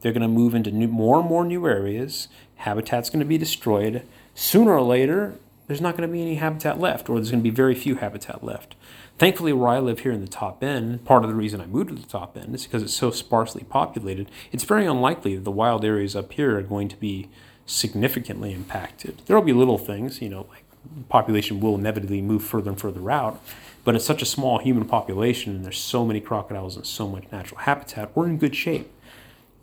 They're 0.00 0.12
going 0.12 0.22
to 0.22 0.28
move 0.28 0.54
into 0.54 0.70
new, 0.70 0.86
more 0.86 1.18
and 1.18 1.28
more 1.28 1.44
new 1.44 1.66
areas. 1.66 2.28
Habitat's 2.56 3.10
going 3.10 3.20
to 3.20 3.26
be 3.26 3.38
destroyed. 3.38 4.02
Sooner 4.34 4.72
or 4.72 4.82
later, 4.82 5.34
there's 5.66 5.80
not 5.80 5.96
going 5.96 6.08
to 6.08 6.12
be 6.12 6.22
any 6.22 6.36
habitat 6.36 6.78
left, 6.78 7.08
or 7.08 7.16
there's 7.16 7.30
going 7.30 7.42
to 7.42 7.50
be 7.50 7.54
very 7.54 7.74
few 7.74 7.96
habitat 7.96 8.44
left. 8.44 8.76
Thankfully, 9.18 9.52
where 9.52 9.68
I 9.68 9.78
live 9.78 10.00
here 10.00 10.12
in 10.12 10.20
the 10.20 10.28
top 10.28 10.62
end, 10.62 11.04
part 11.04 11.24
of 11.24 11.30
the 11.30 11.36
reason 11.36 11.60
I 11.60 11.66
moved 11.66 11.88
to 11.88 11.94
the 11.94 12.06
top 12.06 12.36
end 12.36 12.54
is 12.54 12.64
because 12.64 12.82
it's 12.82 12.94
so 12.94 13.10
sparsely 13.10 13.64
populated. 13.64 14.30
It's 14.52 14.64
very 14.64 14.86
unlikely 14.86 15.36
that 15.36 15.44
the 15.44 15.50
wild 15.50 15.84
areas 15.84 16.14
up 16.14 16.32
here 16.32 16.58
are 16.58 16.62
going 16.62 16.88
to 16.88 16.96
be 16.96 17.28
significantly 17.64 18.52
impacted. 18.52 19.22
There 19.26 19.36
will 19.36 19.44
be 19.44 19.52
little 19.52 19.78
things, 19.78 20.20
you 20.20 20.28
know, 20.28 20.46
like 20.50 20.64
population 21.08 21.60
will 21.60 21.74
inevitably 21.74 22.22
move 22.22 22.44
further 22.44 22.70
and 22.70 22.80
further 22.80 23.10
out. 23.10 23.40
But 23.84 23.94
it's 23.94 24.04
such 24.04 24.22
a 24.22 24.26
small 24.26 24.58
human 24.58 24.84
population 24.84 25.54
and 25.54 25.64
there's 25.64 25.78
so 25.78 26.04
many 26.04 26.20
crocodiles 26.20 26.76
and 26.76 26.86
so 26.86 27.08
much 27.08 27.24
natural 27.30 27.60
habitat, 27.60 28.14
we're 28.14 28.26
in 28.26 28.38
good 28.38 28.54
shape. 28.54 28.90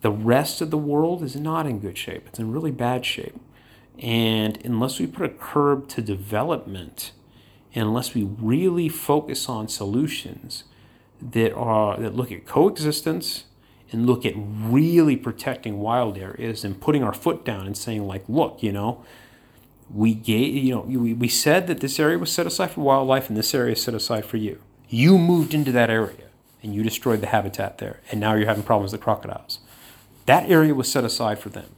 The 0.00 0.10
rest 0.10 0.60
of 0.60 0.70
the 0.70 0.78
world 0.78 1.22
is 1.22 1.36
not 1.36 1.66
in 1.66 1.78
good 1.78 1.96
shape. 1.96 2.26
It's 2.26 2.38
in 2.38 2.52
really 2.52 2.70
bad 2.70 3.06
shape. 3.06 3.38
And 3.98 4.58
unless 4.64 4.98
we 4.98 5.06
put 5.06 5.26
a 5.26 5.28
curb 5.28 5.88
to 5.88 6.02
development, 6.02 7.12
unless 7.74 8.14
we 8.14 8.22
really 8.22 8.88
focus 8.88 9.48
on 9.48 9.68
solutions 9.68 10.64
that 11.20 11.52
are 11.54 11.96
that 11.98 12.14
look 12.14 12.30
at 12.30 12.46
coexistence 12.46 13.44
and 13.90 14.06
look 14.06 14.26
at 14.26 14.34
really 14.36 15.16
protecting 15.16 15.80
wild 15.80 16.18
areas 16.18 16.64
and 16.64 16.80
putting 16.80 17.02
our 17.02 17.12
foot 17.12 17.44
down 17.44 17.66
and 17.66 17.76
saying 17.76 18.06
like 18.06 18.24
look 18.28 18.62
you 18.62 18.72
know 18.72 19.04
we 19.92 20.14
gave 20.14 20.54
you 20.54 20.74
know 20.74 20.80
we, 20.80 21.14
we 21.14 21.28
said 21.28 21.66
that 21.66 21.80
this 21.80 21.98
area 21.98 22.18
was 22.18 22.30
set 22.32 22.46
aside 22.46 22.70
for 22.70 22.80
wildlife 22.80 23.28
and 23.28 23.36
this 23.36 23.54
area 23.54 23.72
is 23.72 23.82
set 23.82 23.94
aside 23.94 24.24
for 24.24 24.36
you. 24.36 24.60
You 24.88 25.18
moved 25.18 25.54
into 25.54 25.72
that 25.72 25.90
area 25.90 26.28
and 26.62 26.74
you 26.74 26.82
destroyed 26.82 27.20
the 27.20 27.28
habitat 27.28 27.78
there 27.78 28.00
and 28.10 28.20
now 28.20 28.34
you're 28.34 28.46
having 28.46 28.64
problems 28.64 28.92
with 28.92 29.00
crocodiles. 29.00 29.60
That 30.26 30.48
area 30.48 30.74
was 30.74 30.90
set 30.90 31.04
aside 31.04 31.38
for 31.38 31.48
them 31.48 31.76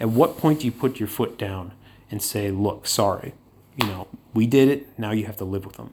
at 0.00 0.08
what 0.08 0.38
point 0.38 0.60
do 0.60 0.66
you 0.66 0.72
put 0.72 0.98
your 0.98 1.08
foot 1.08 1.38
down 1.38 1.72
and 2.10 2.22
say 2.22 2.50
look 2.50 2.86
sorry 2.86 3.34
you 3.76 3.86
know, 3.86 4.08
we 4.34 4.46
did 4.46 4.68
it. 4.68 4.98
Now 4.98 5.12
you 5.12 5.26
have 5.26 5.36
to 5.38 5.44
live 5.44 5.64
with 5.64 5.76
them. 5.76 5.92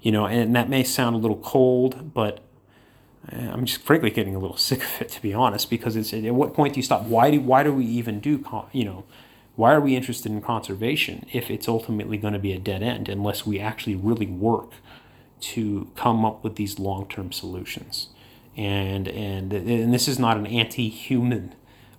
You 0.00 0.12
know, 0.12 0.26
and 0.26 0.54
that 0.54 0.68
may 0.68 0.84
sound 0.84 1.16
a 1.16 1.18
little 1.18 1.38
cold, 1.38 2.14
but 2.14 2.40
eh, 3.32 3.50
I'm 3.50 3.64
just 3.64 3.82
frankly 3.82 4.10
getting 4.10 4.34
a 4.34 4.38
little 4.38 4.56
sick 4.68 4.82
of 4.82 5.02
it, 5.02 5.08
to 5.10 5.22
be 5.22 5.34
honest, 5.34 5.70
because 5.70 5.96
it's 5.96 6.12
at 6.12 6.34
what 6.34 6.54
point 6.54 6.74
do 6.74 6.78
you 6.78 6.84
stop? 6.84 7.02
Why 7.04 7.30
do 7.30 7.40
why 7.40 7.62
do 7.62 7.72
we 7.72 7.84
even 7.84 8.20
do 8.20 8.44
you 8.72 8.84
know? 8.84 9.04
Why 9.56 9.74
are 9.74 9.80
we 9.80 9.96
interested 9.96 10.30
in 10.30 10.40
conservation 10.40 11.26
if 11.32 11.50
it's 11.50 11.66
ultimately 11.66 12.16
going 12.16 12.32
to 12.32 12.38
be 12.38 12.52
a 12.52 12.60
dead 12.60 12.80
end 12.80 13.08
unless 13.08 13.44
we 13.44 13.58
actually 13.58 13.96
really 13.96 14.26
work 14.26 14.70
to 15.40 15.90
come 15.96 16.24
up 16.24 16.44
with 16.44 16.54
these 16.54 16.78
long-term 16.78 17.32
solutions? 17.32 18.08
And 18.56 19.08
and 19.08 19.52
and 19.52 19.92
this 19.92 20.06
is 20.06 20.18
not 20.18 20.36
an 20.36 20.46
anti-human 20.46 21.54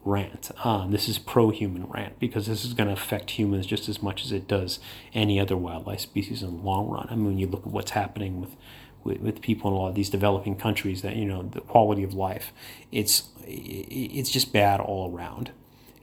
rant. 0.09 0.51
Um, 0.63 0.91
this 0.91 1.07
is 1.07 1.19
pro 1.19 1.49
human 1.49 1.85
rant 1.85 2.19
because 2.19 2.47
this 2.47 2.65
is 2.65 2.73
going 2.73 2.87
to 2.87 2.93
affect 2.93 3.31
humans 3.31 3.65
just 3.65 3.87
as 3.87 4.01
much 4.01 4.25
as 4.25 4.31
it 4.31 4.47
does 4.47 4.79
any 5.13 5.39
other 5.39 5.55
wildlife 5.55 6.01
species 6.01 6.41
in 6.41 6.57
the 6.57 6.63
long 6.63 6.89
run. 6.89 7.07
I 7.09 7.15
mean, 7.15 7.37
you 7.37 7.47
look 7.47 7.65
at 7.65 7.71
what's 7.71 7.91
happening 7.91 8.41
with, 8.41 8.55
with, 9.03 9.19
with 9.21 9.41
people 9.41 9.69
in 9.69 9.77
a 9.77 9.79
lot 9.79 9.89
of 9.89 9.95
these 9.95 10.09
developing 10.09 10.55
countries, 10.55 11.01
that, 11.03 11.15
you 11.15 11.25
know, 11.25 11.43
the 11.43 11.61
quality 11.61 12.03
of 12.03 12.13
life, 12.13 12.51
it's, 12.91 13.29
it's 13.45 14.31
just 14.31 14.51
bad 14.51 14.79
all 14.79 15.15
around. 15.15 15.51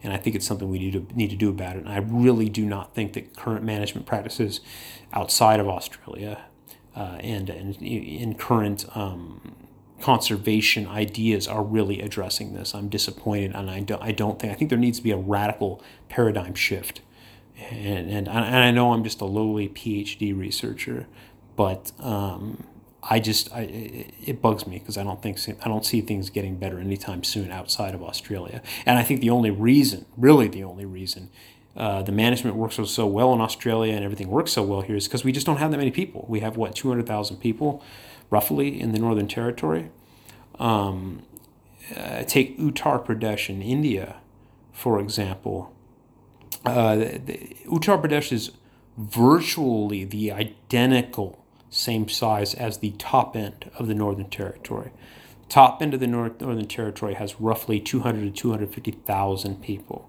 And 0.02 0.12
I 0.12 0.18
think 0.18 0.36
it's 0.36 0.46
something 0.46 0.70
we 0.70 0.78
need 0.78 0.92
to, 0.92 1.06
need 1.16 1.30
to 1.30 1.36
do 1.36 1.48
about 1.48 1.76
it. 1.76 1.84
And 1.84 1.88
I 1.88 1.98
really 1.98 2.48
do 2.48 2.64
not 2.64 2.94
think 2.94 3.14
that 3.14 3.34
current 3.36 3.64
management 3.64 4.06
practices 4.06 4.60
outside 5.12 5.58
of 5.58 5.68
Australia 5.68 6.42
uh, 6.94 7.18
and, 7.20 7.50
and 7.50 7.76
in 7.82 8.34
current 8.34 8.84
um, 8.94 9.56
conservation 10.00 10.86
ideas 10.86 11.48
are 11.48 11.62
really 11.62 12.00
addressing 12.00 12.54
this. 12.54 12.74
I'm 12.74 12.88
disappointed, 12.88 13.54
and 13.54 13.70
I 13.70 13.80
don't, 13.80 14.02
I 14.02 14.12
don't 14.12 14.38
think 14.38 14.52
I 14.52 14.56
think 14.56 14.70
there 14.70 14.78
needs 14.78 14.98
to 14.98 15.04
be 15.04 15.10
a 15.10 15.16
radical 15.16 15.82
paradigm 16.08 16.54
shift. 16.54 17.00
And 17.70 18.10
and, 18.10 18.28
and 18.28 18.56
I 18.56 18.70
know 18.70 18.92
I'm 18.92 19.04
just 19.04 19.20
a 19.20 19.24
lowly 19.24 19.68
PhD 19.68 20.38
researcher, 20.38 21.06
but 21.56 21.92
um, 21.98 22.64
I 23.02 23.20
just 23.20 23.52
I, 23.52 23.62
it 23.62 24.42
bugs 24.42 24.66
me 24.66 24.78
because 24.78 24.98
I 24.98 25.04
don't 25.04 25.22
think 25.22 25.38
I 25.62 25.68
don't 25.68 25.86
see 25.86 26.00
things 26.00 26.28
getting 26.30 26.56
better 26.56 26.78
anytime 26.78 27.24
soon 27.24 27.50
outside 27.50 27.94
of 27.94 28.02
Australia. 28.02 28.62
And 28.84 28.98
I 28.98 29.02
think 29.02 29.20
the 29.20 29.30
only 29.30 29.50
reason, 29.50 30.06
really 30.16 30.48
the 30.48 30.64
only 30.64 30.84
reason, 30.84 31.30
uh, 31.76 32.02
the 32.02 32.12
management 32.12 32.56
works 32.56 32.78
so 32.90 33.06
well 33.06 33.32
in 33.32 33.40
Australia 33.40 33.94
and 33.94 34.04
everything 34.04 34.28
works 34.28 34.52
so 34.52 34.62
well 34.62 34.80
here 34.80 34.96
is 34.96 35.06
because 35.06 35.24
we 35.24 35.32
just 35.32 35.46
don't 35.46 35.58
have 35.58 35.70
that 35.70 35.76
many 35.76 35.90
people. 35.90 36.24
We 36.28 36.40
have 36.40 36.56
what 36.56 36.74
200,000 36.74 37.36
people 37.36 37.82
roughly 38.30 38.80
in 38.80 38.92
the 38.92 38.98
Northern 38.98 39.28
Territory. 39.28 39.90
Um, 40.58 41.22
uh, 41.94 42.24
take 42.24 42.58
Uttar 42.58 43.04
Pradesh 43.04 43.48
in 43.48 43.62
India, 43.62 44.16
for 44.72 44.98
example. 45.00 45.72
Uh, 46.64 46.96
the, 46.96 47.56
Uttar 47.66 48.02
Pradesh 48.02 48.32
is 48.32 48.52
virtually 48.96 50.04
the 50.04 50.32
identical 50.32 51.44
same 51.70 52.08
size 52.08 52.54
as 52.54 52.78
the 52.78 52.92
top 52.92 53.36
end 53.36 53.70
of 53.78 53.86
the 53.86 53.94
Northern 53.94 54.30
Territory. 54.30 54.90
Top 55.48 55.80
end 55.80 55.94
of 55.94 56.00
the 56.00 56.06
North, 56.06 56.40
Northern 56.40 56.66
Territory 56.66 57.14
has 57.14 57.40
roughly 57.40 57.78
200 57.78 58.22
to 58.22 58.30
250,000 58.30 59.62
people. 59.62 60.08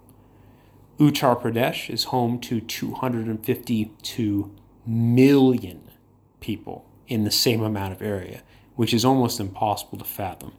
Uttar 1.00 1.40
Pradesh 1.40 1.92
is 1.92 2.06
home 2.06 2.40
to 2.40 2.60
252 2.60 4.52
million 4.86 5.82
people 6.40 6.86
in 7.08 7.24
the 7.24 7.32
same 7.32 7.62
amount 7.64 7.94
of 7.94 8.02
area, 8.02 8.42
which 8.76 8.94
is 8.94 9.06
almost 9.06 9.40
impossible 9.40 9.98
to 9.98 10.04
fathom. 10.04 10.54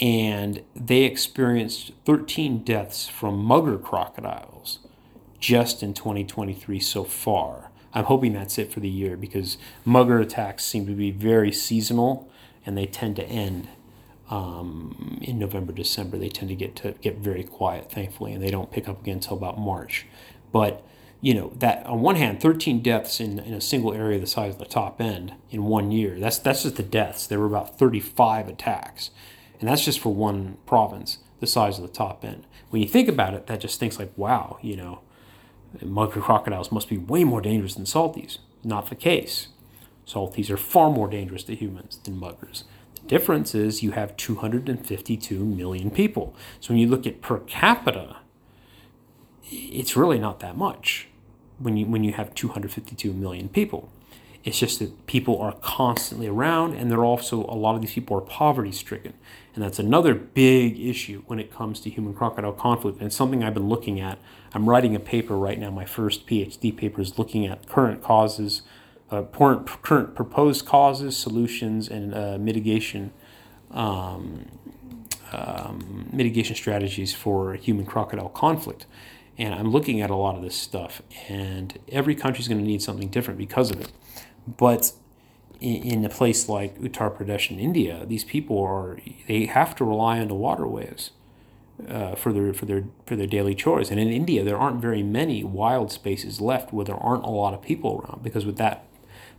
And 0.00 0.62
they 0.76 1.02
experienced 1.02 1.92
13 2.04 2.62
deaths 2.62 3.08
from 3.08 3.42
mugger 3.42 3.78
crocodiles 3.78 4.78
just 5.40 5.82
in 5.82 5.94
2023 5.94 6.78
so 6.80 7.04
far. 7.04 7.70
I'm 7.92 8.04
hoping 8.04 8.32
that's 8.32 8.58
it 8.58 8.72
for 8.72 8.80
the 8.80 8.88
year 8.88 9.16
because 9.16 9.58
mugger 9.84 10.20
attacks 10.20 10.64
seem 10.64 10.86
to 10.86 10.92
be 10.92 11.10
very 11.10 11.50
seasonal 11.50 12.30
and 12.64 12.76
they 12.76 12.86
tend 12.86 13.16
to 13.16 13.24
end 13.24 13.68
um, 14.30 15.18
in 15.22 15.38
November, 15.38 15.72
December. 15.72 16.18
They 16.18 16.28
tend 16.28 16.50
to 16.50 16.54
get 16.54 16.76
to 16.76 16.92
get 17.00 17.16
very 17.16 17.44
quiet, 17.44 17.90
thankfully, 17.90 18.32
and 18.32 18.42
they 18.42 18.50
don't 18.50 18.70
pick 18.70 18.88
up 18.88 19.00
again 19.00 19.14
until 19.14 19.36
about 19.36 19.58
March. 19.58 20.06
But 20.52 20.84
you 21.20 21.34
know 21.34 21.52
that 21.56 21.84
on 21.86 22.00
one 22.00 22.16
hand 22.16 22.40
13 22.40 22.80
deaths 22.80 23.20
in, 23.20 23.38
in 23.38 23.54
a 23.54 23.60
single 23.60 23.92
area 23.92 24.18
the 24.18 24.26
size 24.26 24.54
of 24.54 24.58
the 24.58 24.64
top 24.64 25.00
end 25.00 25.34
in 25.50 25.64
one 25.64 25.90
year 25.90 26.18
that's 26.18 26.38
that's 26.38 26.62
just 26.62 26.76
the 26.76 26.82
deaths. 26.82 27.26
There 27.26 27.38
were 27.38 27.46
about 27.46 27.78
35 27.78 28.48
attacks 28.48 29.10
and 29.60 29.68
that's 29.68 29.84
just 29.84 30.00
for 30.00 30.14
one 30.14 30.58
province 30.66 31.18
the 31.40 31.46
size 31.46 31.78
of 31.78 31.82
the 31.82 31.92
top 31.92 32.24
end. 32.24 32.46
When 32.70 32.82
you 32.82 32.88
think 32.88 33.08
about 33.08 33.34
it 33.34 33.46
that 33.46 33.60
just 33.60 33.80
thinks 33.80 33.98
like 33.98 34.12
wow 34.16 34.58
you 34.62 34.76
know 34.76 35.00
mugger 35.82 36.20
crocodiles 36.20 36.72
must 36.72 36.88
be 36.88 36.98
way 36.98 37.24
more 37.24 37.40
dangerous 37.40 37.74
than 37.74 37.84
salties. 37.84 38.38
Not 38.64 38.88
the 38.88 38.94
case. 38.94 39.48
Salties 40.06 40.50
are 40.50 40.56
far 40.56 40.90
more 40.90 41.08
dangerous 41.08 41.44
to 41.44 41.54
humans 41.54 41.98
than 42.02 42.18
muggers. 42.18 42.64
The 42.94 43.08
difference 43.08 43.54
is 43.54 43.82
you 43.82 43.90
have 43.90 44.16
252 44.16 45.44
million 45.44 45.90
people. 45.90 46.34
So 46.60 46.72
when 46.72 46.78
you 46.78 46.88
look 46.88 47.06
at 47.06 47.20
per 47.20 47.40
capita 47.40 48.16
it's 49.50 49.96
really 49.96 50.18
not 50.18 50.40
that 50.40 50.56
much 50.56 51.07
when 51.58 51.76
you 51.76 51.86
when 51.86 52.04
you 52.04 52.12
have 52.12 52.34
252 52.34 53.12
million 53.12 53.48
people. 53.48 53.90
It's 54.44 54.58
just 54.58 54.78
that 54.78 55.06
people 55.06 55.38
are 55.40 55.52
constantly 55.52 56.28
around, 56.28 56.74
and 56.74 56.90
they're 56.90 57.04
also 57.04 57.44
a 57.46 57.56
lot 57.56 57.74
of 57.74 57.80
these 57.80 57.92
people 57.92 58.16
are 58.16 58.20
poverty 58.20 58.72
stricken, 58.72 59.14
and 59.54 59.62
that's 59.62 59.78
another 59.78 60.14
big 60.14 60.78
issue 60.80 61.22
when 61.26 61.38
it 61.38 61.52
comes 61.52 61.80
to 61.80 61.90
human 61.90 62.14
crocodile 62.14 62.52
conflict. 62.52 62.98
And 62.98 63.08
it's 63.08 63.16
something 63.16 63.42
I've 63.42 63.54
been 63.54 63.68
looking 63.68 64.00
at. 64.00 64.18
I'm 64.54 64.68
writing 64.68 64.94
a 64.94 65.00
paper 65.00 65.36
right 65.36 65.58
now. 65.58 65.70
My 65.70 65.84
first 65.84 66.26
PhD 66.26 66.74
paper 66.74 67.00
is 67.00 67.18
looking 67.18 67.46
at 67.46 67.68
current 67.68 68.02
causes, 68.02 68.62
uh, 69.10 69.22
current, 69.24 69.66
current 69.82 70.14
proposed 70.14 70.64
causes, 70.64 71.16
solutions, 71.16 71.88
and 71.88 72.14
uh, 72.14 72.38
mitigation. 72.38 73.12
Um, 73.70 74.46
um, 75.32 76.08
mitigation 76.12 76.56
strategies 76.56 77.14
for 77.14 77.54
human 77.54 77.84
crocodile 77.84 78.30
conflict. 78.30 78.86
And 79.38 79.54
I'm 79.54 79.70
looking 79.70 80.00
at 80.00 80.10
a 80.10 80.16
lot 80.16 80.34
of 80.34 80.42
this 80.42 80.56
stuff, 80.56 81.00
and 81.28 81.78
every 81.90 82.16
country 82.16 82.40
is 82.40 82.48
going 82.48 82.58
to 82.58 82.66
need 82.66 82.82
something 82.82 83.08
different 83.08 83.38
because 83.38 83.70
of 83.70 83.80
it. 83.80 83.92
But 84.46 84.92
in, 85.60 86.04
a 86.04 86.08
place 86.08 86.48
like 86.48 86.78
Uttar 86.80 87.16
Pradesh 87.16 87.50
in 87.50 87.58
India, 87.58 88.04
these 88.06 88.24
people 88.24 88.60
are 88.60 88.98
they 89.26 89.46
have 89.46 89.74
to 89.76 89.84
rely 89.84 90.18
on 90.20 90.28
the 90.28 90.34
waterways 90.34 91.10
uh, 91.88 92.14
for 92.14 92.32
their 92.32 92.52
for 92.52 92.66
their 92.66 92.84
for 93.06 93.16
their 93.16 93.26
daily 93.26 93.54
chores. 93.54 93.90
And 93.90 93.98
in 93.98 94.08
India, 94.08 94.44
there 94.44 94.56
aren't 94.56 94.80
very 94.80 95.02
many 95.02 95.44
wild 95.44 95.90
spaces 95.92 96.40
left 96.40 96.72
where 96.72 96.84
there 96.84 96.96
aren't 96.96 97.24
a 97.24 97.30
lot 97.30 97.54
of 97.54 97.62
people 97.62 98.00
around 98.02 98.22
because 98.22 98.46
with 98.46 98.56
that 98.56 98.84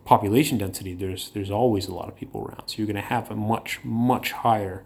population 0.06 0.58
density, 0.58 0.94
there's 0.94 1.30
there's 1.32 1.52
always 1.52 1.88
a 1.88 1.94
lot 1.94 2.08
of 2.10 2.16
people 2.16 2.42
around. 2.42 2.68
So 2.68 2.78
you're 2.78 2.88
going 2.88 2.96
to 2.96 3.02
have 3.02 3.32
a 3.32 3.36
much 3.36 3.80
much 3.84 4.32
higher 4.32 4.84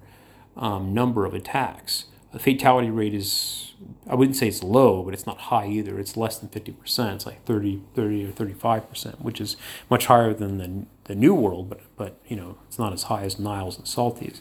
um, 0.56 0.94
number 0.94 1.26
of 1.26 1.34
attacks. 1.34 2.06
The 2.34 2.40
fatality 2.40 2.90
rate 2.90 3.14
is, 3.14 3.74
I 4.10 4.16
wouldn't 4.16 4.36
say 4.36 4.48
it's 4.48 4.64
low, 4.64 5.04
but 5.04 5.14
it's 5.14 5.28
not 5.28 5.38
high 5.38 5.68
either. 5.68 6.00
It's 6.00 6.18
less 6.18 6.40
than 6.40 6.50
50%. 6.50 7.16
It's 7.16 7.26
like 7.28 7.46
30, 7.46 7.84
30 7.94 8.26
or 8.26 8.32
35%, 8.32 9.22
which 9.22 9.40
is 9.40 9.56
much 9.88 10.08
higher 10.08 10.34
than 10.34 10.58
the, 10.58 10.86
the 11.04 11.16
New 11.16 11.36
World, 11.36 11.70
but, 11.70 11.82
but, 11.96 12.20
you 12.28 12.36
know, 12.36 12.58
it's 12.68 12.80
not 12.80 12.92
as 12.92 13.04
high 13.04 13.24
as 13.24 13.38
Niles 13.38 13.78
and 13.78 13.86
Salties. 13.86 14.40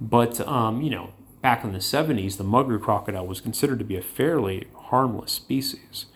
But, 0.00 0.40
um, 0.48 0.80
you 0.80 0.88
know, 0.88 1.12
back 1.42 1.62
in 1.62 1.72
the 1.72 1.78
70s, 1.78 2.38
the 2.38 2.44
mugger 2.44 2.78
crocodile 2.78 3.26
was 3.26 3.42
considered 3.42 3.78
to 3.80 3.84
be 3.84 3.96
a 3.96 4.02
fairly 4.02 4.66
harmless 4.74 5.32
species. 5.32 6.06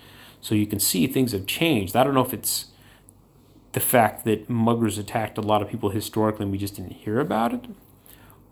So 0.41 0.55
you 0.55 0.67
can 0.67 0.81
see 0.81 1.07
things 1.07 1.33
have 1.33 1.47
changed. 1.47 1.95
I 1.97 2.03
don't 2.03 2.15
know 2.15 2.25
if 2.25 2.33
it's 2.33 2.67
the 3.73 3.81
fact 3.81 4.25
that 4.25 4.49
muggers 4.49 4.99
attacked 4.99 5.37
a 5.37 5.43
lot 5.43 5.61
of 5.61 5.69
people 5.69 5.91
historically 5.91 6.45
and 6.45 6.53
we 6.53 6.59
just 6.59 6.77
didn't 6.77 6.93
hear 6.93 7.21
about 7.21 7.53
it, 7.53 7.67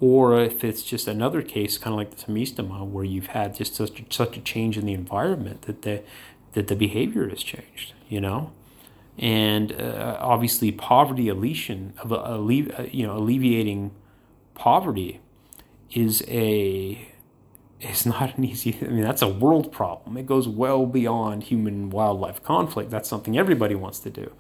or 0.01 0.41
if 0.41 0.63
it's 0.63 0.83
just 0.83 1.09
another 1.09 1.43
case, 1.43 1.77
kind 1.79 1.93
of 1.93 1.99
like 1.99 2.11
the 2.15 2.25
Tomistoma, 2.25 2.87
where 2.87 3.05
you've 3.05 3.29
had 3.29 3.55
just 3.55 3.75
such, 3.75 4.03
such 4.11 4.37
a 4.37 4.41
change 4.41 4.79
in 4.79 4.87
the 4.87 4.93
environment 4.93 5.63
that 5.63 5.83
the 5.83 6.03
that 6.55 6.69
the 6.69 6.77
behavior 6.77 7.29
has 7.29 7.43
changed, 7.43 7.93
you 8.09 8.21
know, 8.21 8.53
and 9.19 9.73
uh, 9.73 10.17
obviously 10.21 10.73
poverty 10.73 11.29
alleviation 11.29 11.93
of 11.99 12.13
uh, 12.13 12.83
you 12.91 13.07
know 13.07 13.17
alleviating 13.17 13.91
poverty 14.55 15.21
is 15.93 16.23
a 16.29 17.09
it's 17.81 18.05
not 18.05 18.37
an 18.37 18.45
easy. 18.45 18.77
I 18.83 18.87
mean, 18.87 19.03
that's 19.03 19.23
a 19.23 19.29
world 19.29 19.71
problem. 19.73 20.17
It 20.17 20.27
goes 20.27 20.49
well 20.49 20.87
beyond 20.87 21.45
human 21.45 21.91
wildlife 21.91 22.43
conflict. 22.43 22.91
That's 22.91 23.09
something 23.09 23.39
everybody 23.39 23.75
wants 23.75 24.01
to 24.01 24.11
do. 24.11 24.33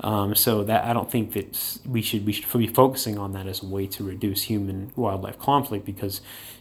Um, 0.00 0.36
so 0.36 0.62
that 0.62 0.84
I 0.84 0.92
don't 0.92 1.10
think 1.10 1.32
that 1.32 1.80
we 1.84 2.02
should 2.02 2.24
we 2.24 2.32
should 2.32 2.52
be 2.56 2.68
focusing 2.68 3.18
on 3.18 3.32
that 3.32 3.48
as 3.48 3.62
a 3.62 3.66
way 3.66 3.86
to 3.88 4.04
reduce 4.04 4.42
human 4.42 4.92
wildlife 4.94 5.38
conflict 5.40 5.84
because 5.84 6.20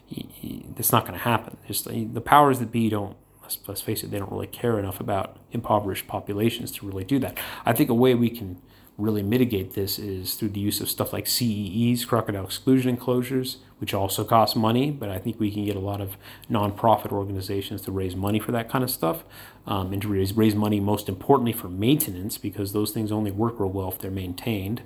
it's 0.09 0.91
not 0.91 1.03
going 1.03 1.13
to 1.13 1.23
happen. 1.23 1.57
Just 1.67 1.85
the 1.85 2.21
powers 2.21 2.59
that 2.59 2.71
be 2.71 2.89
don't. 2.89 3.15
Let's, 3.41 3.59
let's 3.67 3.81
face 3.81 4.03
it, 4.03 4.11
they 4.11 4.19
don't 4.19 4.31
really 4.31 4.47
care 4.47 4.77
enough 4.77 4.99
about 4.99 5.37
impoverished 5.53 6.05
populations 6.07 6.69
to 6.73 6.85
really 6.85 7.05
do 7.05 7.17
that. 7.19 7.37
I 7.65 7.71
think 7.71 7.89
a 7.89 7.93
way 7.93 8.13
we 8.13 8.29
can 8.29 8.61
really 8.97 9.21
mitigate 9.21 9.73
this 9.73 9.99
is 9.99 10.33
through 10.33 10.49
the 10.49 10.59
use 10.59 10.81
of 10.81 10.89
stuff 10.89 11.13
like 11.13 11.27
CEEs, 11.27 12.03
crocodile 12.03 12.45
exclusion 12.45 12.89
enclosures, 12.89 13.57
which 13.77 13.93
also 13.93 14.23
cost 14.23 14.55
money, 14.55 14.89
but 14.89 15.07
I 15.07 15.19
think 15.19 15.39
we 15.39 15.51
can 15.51 15.65
get 15.65 15.75
a 15.75 15.79
lot 15.79 16.01
of 16.01 16.17
nonprofit 16.49 17.11
organizations 17.11 17.81
to 17.81 17.91
raise 17.91 18.15
money 18.15 18.39
for 18.39 18.51
that 18.53 18.69
kind 18.69 18.83
of 18.83 18.89
stuff 18.89 19.23
um, 19.67 19.93
and 19.93 20.01
to 20.01 20.07
raise, 20.07 20.33
raise 20.33 20.55
money 20.55 20.79
most 20.79 21.07
importantly 21.07 21.53
for 21.53 21.69
maintenance 21.69 22.39
because 22.39 22.73
those 22.73 22.89
things 22.89 23.11
only 23.11 23.29
work 23.29 23.59
real 23.59 23.69
well 23.69 23.89
if 23.89 23.99
they're 23.99 24.09
maintained. 24.09 24.81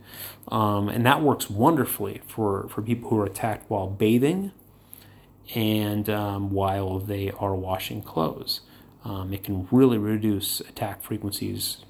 Um, 0.49 0.89
and 0.89 1.05
that 1.05 1.21
works 1.21 1.49
wonderfully 1.49 2.21
for, 2.27 2.67
for 2.67 2.81
people 2.81 3.09
who 3.09 3.19
are 3.19 3.25
attacked 3.25 3.69
while 3.69 3.87
bathing 3.87 4.51
and 5.55 6.09
um, 6.09 6.51
while 6.51 6.99
they 6.99 7.31
are 7.31 7.55
washing 7.55 8.01
clothes. 8.01 8.59
Um, 9.05 9.33
it 9.33 9.45
can 9.45 9.69
really 9.71 9.97
reduce 9.97 10.59
attack 10.59 11.01
frequencies 11.01 11.85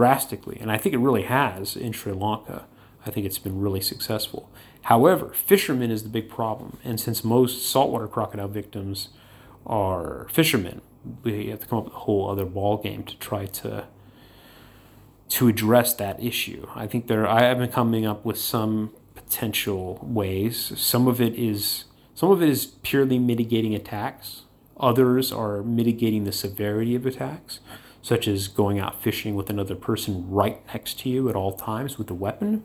drastically. 0.00 0.56
And 0.58 0.72
I 0.72 0.78
think 0.78 0.94
it 0.94 0.98
really 0.98 1.24
has 1.24 1.76
in 1.76 1.92
Sri 1.92 2.14
Lanka. 2.14 2.64
I 3.04 3.10
think 3.10 3.26
it's 3.26 3.38
been 3.38 3.60
really 3.60 3.82
successful. 3.82 4.50
However, 4.84 5.28
fishermen 5.34 5.90
is 5.90 6.04
the 6.04 6.08
big 6.08 6.30
problem. 6.30 6.78
And 6.82 6.98
since 6.98 7.22
most 7.22 7.70
saltwater 7.70 8.08
crocodile 8.08 8.48
victims 8.48 9.10
are 9.66 10.26
fishermen. 10.30 10.80
We 11.22 11.48
have 11.48 11.60
to 11.60 11.66
come 11.66 11.80
up 11.80 11.84
with 11.84 11.92
a 11.92 11.98
whole 11.98 12.30
other 12.30 12.46
ball 12.46 12.78
game 12.78 13.02
to 13.04 13.16
try 13.18 13.44
to 13.60 13.84
to 15.36 15.48
address 15.48 15.92
that 15.94 16.16
issue. 16.22 16.66
I 16.74 16.86
think 16.86 17.06
there 17.06 17.28
I 17.28 17.42
have 17.42 17.58
been 17.58 17.70
coming 17.70 18.06
up 18.06 18.24
with 18.24 18.38
some 18.38 18.94
potential 19.14 19.98
ways. 20.02 20.72
Some 20.76 21.06
of 21.06 21.20
it 21.20 21.34
is 21.34 21.84
some 22.14 22.30
of 22.30 22.42
it 22.42 22.48
is 22.48 22.64
purely 22.82 23.18
mitigating 23.18 23.74
attacks. 23.74 24.42
Others 24.78 25.30
are 25.30 25.62
mitigating 25.62 26.24
the 26.24 26.32
severity 26.32 26.94
of 26.94 27.04
attacks, 27.04 27.60
such 28.02 28.26
as 28.26 28.48
going 28.48 28.78
out 28.78 29.00
fishing 29.00 29.34
with 29.34 29.50
another 29.50 29.74
person 29.74 30.28
right 30.30 30.64
next 30.68 31.00
to 31.00 31.08
you 31.08 31.28
at 31.28 31.36
all 31.36 31.52
times 31.52 31.98
with 31.98 32.10
a 32.10 32.14
weapon. 32.14 32.64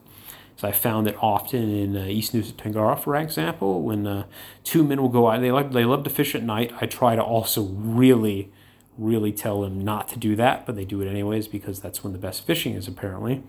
So 0.57 0.67
I 0.67 0.71
found 0.71 1.05
that 1.07 1.17
often 1.21 1.69
in 1.69 1.97
uh, 1.97 2.05
East 2.05 2.33
Nusa 2.33 2.53
Tenggara, 2.53 2.97
for 2.97 3.15
example, 3.17 3.81
when 3.81 4.07
uh, 4.07 4.25
two 4.63 4.85
men 4.85 5.01
will 5.01 5.09
go 5.09 5.29
out, 5.29 5.41
they 5.41 5.51
like 5.51 5.71
they 5.71 5.83
love 5.83 6.03
to 6.05 6.09
fish 6.09 6.33
at 6.33 6.43
night. 6.43 6.71
I 6.79 6.85
try 6.85 7.15
to 7.15 7.21
also 7.21 7.63
really, 7.63 8.51
really 8.97 9.33
tell 9.33 9.61
them 9.61 9.83
not 9.83 10.07
to 10.09 10.19
do 10.19 10.35
that, 10.37 10.65
but 10.65 10.77
they 10.77 10.85
do 10.85 11.01
it 11.01 11.09
anyways 11.09 11.49
because 11.49 11.81
that's 11.81 12.03
when 12.03 12.13
the 12.13 12.19
best 12.19 12.45
fishing 12.45 12.73
is 12.73 12.87
apparently. 12.87 13.43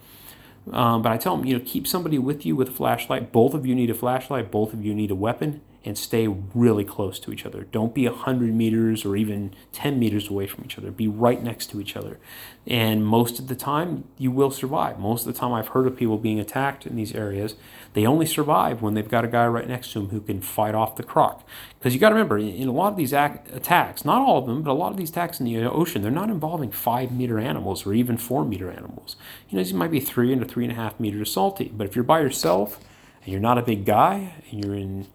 Um, 0.72 1.00
but 1.00 1.12
I 1.12 1.16
tell 1.16 1.36
them, 1.36 1.46
you 1.46 1.56
know, 1.56 1.64
keep 1.64 1.86
somebody 1.86 2.18
with 2.18 2.44
you 2.44 2.56
with 2.56 2.70
a 2.70 2.72
flashlight. 2.72 3.30
Both 3.30 3.54
of 3.54 3.64
you 3.64 3.74
need 3.76 3.88
a 3.88 3.94
flashlight. 3.94 4.50
Both 4.50 4.72
of 4.72 4.84
you 4.84 4.92
need 4.92 5.12
a 5.12 5.14
weapon 5.14 5.60
and 5.86 5.96
stay 5.96 6.26
really 6.26 6.84
close 6.84 7.20
to 7.20 7.32
each 7.32 7.46
other. 7.46 7.62
Don't 7.62 7.94
be 7.94 8.08
100 8.08 8.52
meters 8.52 9.04
or 9.04 9.14
even 9.14 9.54
10 9.72 10.00
meters 10.00 10.28
away 10.28 10.48
from 10.48 10.64
each 10.64 10.76
other. 10.76 10.90
Be 10.90 11.06
right 11.06 11.40
next 11.40 11.70
to 11.70 11.80
each 11.80 11.96
other. 11.96 12.18
And 12.66 13.06
most 13.06 13.38
of 13.38 13.46
the 13.46 13.54
time, 13.54 14.02
you 14.18 14.32
will 14.32 14.50
survive. 14.50 14.98
Most 14.98 15.24
of 15.24 15.32
the 15.32 15.38
time, 15.38 15.52
I've 15.52 15.68
heard 15.68 15.86
of 15.86 15.96
people 15.96 16.18
being 16.18 16.40
attacked 16.40 16.86
in 16.86 16.96
these 16.96 17.14
areas. 17.14 17.54
They 17.92 18.04
only 18.04 18.26
survive 18.26 18.82
when 18.82 18.94
they've 18.94 19.08
got 19.08 19.24
a 19.24 19.28
guy 19.28 19.46
right 19.46 19.68
next 19.68 19.92
to 19.92 20.00
them 20.00 20.08
who 20.08 20.20
can 20.20 20.40
fight 20.40 20.74
off 20.74 20.96
the 20.96 21.04
croc. 21.04 21.46
Because 21.78 21.94
you 21.94 22.00
got 22.00 22.08
to 22.08 22.16
remember, 22.16 22.36
in 22.36 22.66
a 22.66 22.72
lot 22.72 22.90
of 22.90 22.96
these 22.96 23.12
attacks, 23.12 24.04
not 24.04 24.20
all 24.20 24.38
of 24.38 24.46
them, 24.46 24.62
but 24.62 24.72
a 24.72 24.74
lot 24.74 24.90
of 24.90 24.96
these 24.96 25.10
attacks 25.10 25.38
in 25.38 25.46
the 25.46 25.56
ocean, 25.58 26.02
they're 26.02 26.10
not 26.10 26.30
involving 26.30 26.72
five 26.72 27.12
meter 27.12 27.38
animals 27.38 27.86
or 27.86 27.94
even 27.94 28.16
four 28.16 28.44
meter 28.44 28.72
animals. 28.72 29.14
You 29.48 29.56
know, 29.56 29.62
these 29.62 29.72
might 29.72 29.92
be 29.92 30.00
three 30.00 30.32
and 30.32 30.42
a 30.42 30.46
three 30.46 30.64
and 30.64 30.72
a 30.72 30.76
half 30.76 30.98
meters 30.98 31.32
salty. 31.32 31.70
But 31.72 31.86
if 31.86 31.94
you're 31.94 32.02
by 32.02 32.22
yourself 32.22 32.80
and 33.22 33.30
you're 33.30 33.40
not 33.40 33.56
a 33.56 33.62
big 33.62 33.84
guy 33.84 34.34
and 34.50 34.64
you're 34.64 34.74
in 34.74 35.06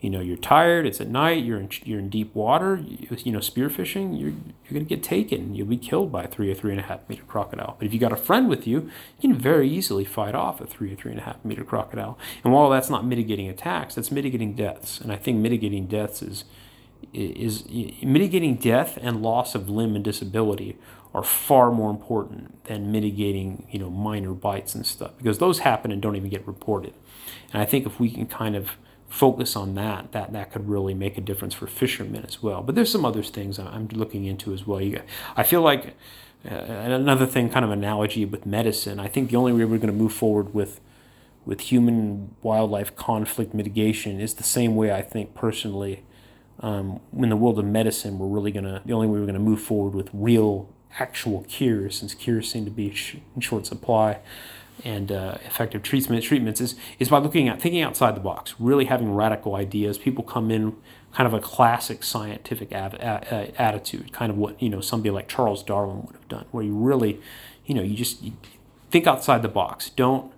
you 0.00 0.08
know 0.08 0.20
you're 0.20 0.36
tired 0.36 0.86
it's 0.86 1.00
at 1.00 1.08
night 1.08 1.44
you're 1.44 1.58
in 1.58 1.68
you're 1.84 1.98
in 1.98 2.08
deep 2.08 2.34
water 2.34 2.76
you, 2.86 3.16
you 3.24 3.32
know 3.32 3.40
spearfishing 3.40 4.18
you're 4.18 4.30
you're 4.30 4.72
going 4.72 4.84
to 4.84 4.88
get 4.88 5.02
taken 5.02 5.54
you'll 5.54 5.66
be 5.66 5.76
killed 5.76 6.12
by 6.12 6.24
a 6.24 6.28
three 6.28 6.50
or 6.50 6.54
three 6.54 6.70
and 6.70 6.80
a 6.80 6.84
half 6.84 7.00
meter 7.08 7.22
crocodile. 7.24 7.76
But 7.78 7.86
if 7.86 7.94
you 7.94 7.98
got 7.98 8.12
a 8.12 8.16
friend 8.16 8.48
with 8.48 8.66
you 8.66 8.90
you 9.20 9.30
can 9.30 9.34
very 9.34 9.68
easily 9.68 10.04
fight 10.04 10.34
off 10.34 10.60
a 10.60 10.66
three 10.66 10.92
or 10.92 10.96
three 10.96 11.10
and 11.10 11.20
a 11.20 11.24
half 11.24 11.44
meter 11.44 11.64
crocodile. 11.64 12.18
And 12.44 12.52
while 12.52 12.70
that's 12.70 12.90
not 12.90 13.04
mitigating 13.04 13.48
attacks 13.48 13.94
that's 13.94 14.10
mitigating 14.10 14.54
deaths. 14.54 15.00
And 15.00 15.12
i 15.12 15.16
think 15.16 15.38
mitigating 15.38 15.86
deaths 15.86 16.22
is 16.22 16.44
is, 17.12 17.62
is 17.62 18.02
mitigating 18.02 18.56
death 18.56 18.98
and 19.00 19.22
loss 19.22 19.54
of 19.54 19.68
limb 19.68 19.94
and 19.94 20.04
disability 20.04 20.76
are 21.14 21.22
far 21.22 21.70
more 21.70 21.90
important 21.90 22.64
than 22.64 22.92
mitigating 22.92 23.66
you 23.70 23.78
know 23.78 23.90
minor 23.90 24.32
bites 24.32 24.74
and 24.74 24.86
stuff 24.86 25.12
because 25.18 25.38
those 25.38 25.60
happen 25.60 25.90
and 25.90 26.00
don't 26.02 26.14
even 26.14 26.30
get 26.30 26.46
reported. 26.46 26.94
And 27.52 27.60
i 27.60 27.64
think 27.64 27.84
if 27.84 27.98
we 27.98 28.10
can 28.10 28.26
kind 28.26 28.54
of 28.54 28.76
focus 29.08 29.56
on 29.56 29.74
that, 29.74 30.12
that 30.12 30.32
that 30.32 30.52
could 30.52 30.68
really 30.68 30.94
make 30.94 31.16
a 31.16 31.20
difference 31.20 31.54
for 31.54 31.66
fishermen 31.66 32.24
as 32.26 32.42
well. 32.42 32.62
But 32.62 32.74
there's 32.74 32.92
some 32.92 33.04
other 33.04 33.22
things 33.22 33.58
I'm 33.58 33.88
looking 33.88 34.24
into 34.24 34.52
as 34.52 34.66
well. 34.66 34.80
You, 34.80 35.00
I 35.36 35.42
feel 35.42 35.62
like 35.62 35.94
uh, 36.48 36.54
another 36.54 37.26
thing, 37.26 37.48
kind 37.48 37.64
of 37.64 37.70
analogy 37.70 38.24
with 38.24 38.46
medicine. 38.46 39.00
I 39.00 39.08
think 39.08 39.30
the 39.30 39.36
only 39.36 39.52
way 39.52 39.64
we're 39.64 39.78
going 39.78 39.88
to 39.88 39.92
move 39.92 40.12
forward 40.12 40.54
with 40.54 40.80
with 41.44 41.60
human 41.60 42.34
wildlife 42.42 42.94
conflict 42.94 43.54
mitigation 43.54 44.20
is 44.20 44.34
the 44.34 44.42
same 44.42 44.76
way 44.76 44.92
I 44.92 45.00
think 45.00 45.34
personally. 45.34 46.04
Um, 46.60 47.00
in 47.16 47.30
the 47.30 47.36
world 47.36 47.58
of 47.58 47.64
medicine, 47.64 48.18
we're 48.18 48.26
really 48.26 48.50
gonna 48.50 48.82
the 48.84 48.92
only 48.92 49.06
way 49.06 49.20
we're 49.20 49.26
gonna 49.26 49.38
move 49.38 49.62
forward 49.62 49.94
with 49.94 50.10
real, 50.12 50.68
actual 50.98 51.44
cures, 51.44 51.96
since 52.00 52.14
cures 52.14 52.50
seem 52.50 52.64
to 52.64 52.70
be 52.70 52.92
in 53.34 53.40
short 53.40 53.64
supply 53.64 54.18
and 54.84 55.10
uh, 55.10 55.38
effective 55.44 55.82
treatment 55.82 56.22
treatments 56.24 56.60
is 56.60 56.74
is 56.98 57.08
by 57.08 57.18
looking 57.18 57.48
at 57.48 57.60
thinking 57.60 57.82
outside 57.82 58.14
the 58.16 58.20
box, 58.20 58.54
really 58.58 58.86
having 58.86 59.14
radical 59.14 59.54
ideas. 59.54 59.98
People 59.98 60.24
come 60.24 60.50
in 60.50 60.76
kind 61.12 61.26
of 61.26 61.34
a 61.34 61.40
classic 61.40 62.02
scientific 62.04 62.72
av- 62.72 62.94
a- 62.94 63.26
a- 63.30 63.60
attitude, 63.60 64.12
kind 64.12 64.30
of 64.30 64.38
what 64.38 64.60
you 64.62 64.68
know 64.68 64.80
somebody 64.80 65.10
like 65.10 65.28
Charles 65.28 65.62
Darwin 65.62 66.02
would 66.06 66.14
have 66.14 66.28
done, 66.28 66.46
where 66.50 66.64
you 66.64 66.74
really, 66.74 67.20
you 67.66 67.74
know, 67.74 67.82
you 67.82 67.96
just 67.96 68.22
you 68.22 68.32
think 68.90 69.06
outside 69.06 69.42
the 69.42 69.48
box. 69.48 69.90
Don't 69.90 70.32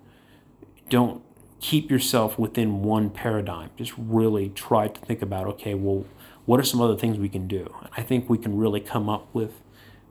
don't 0.89 1.23
keep 1.61 1.91
yourself 1.91 2.39
within 2.39 2.83
one 2.83 3.11
paradigm. 3.11 3.71
Just 3.77 3.93
really 3.97 4.49
try 4.51 4.89
to 4.89 5.01
think 5.03 5.23
about 5.23 5.47
okay, 5.47 5.75
well, 5.75 6.07
what 6.47 6.59
are 6.59 6.65
some 6.65 6.81
other 6.81 6.97
things 6.97 7.19
we 7.19 7.29
can 7.29 7.47
do? 7.47 7.75
And 7.81 7.91
I 7.97 8.03
think 8.03 8.29
we 8.31 8.39
can 8.39 8.57
really 8.57 8.81
come 8.81 9.09
up 9.09 9.27
with 9.33 9.61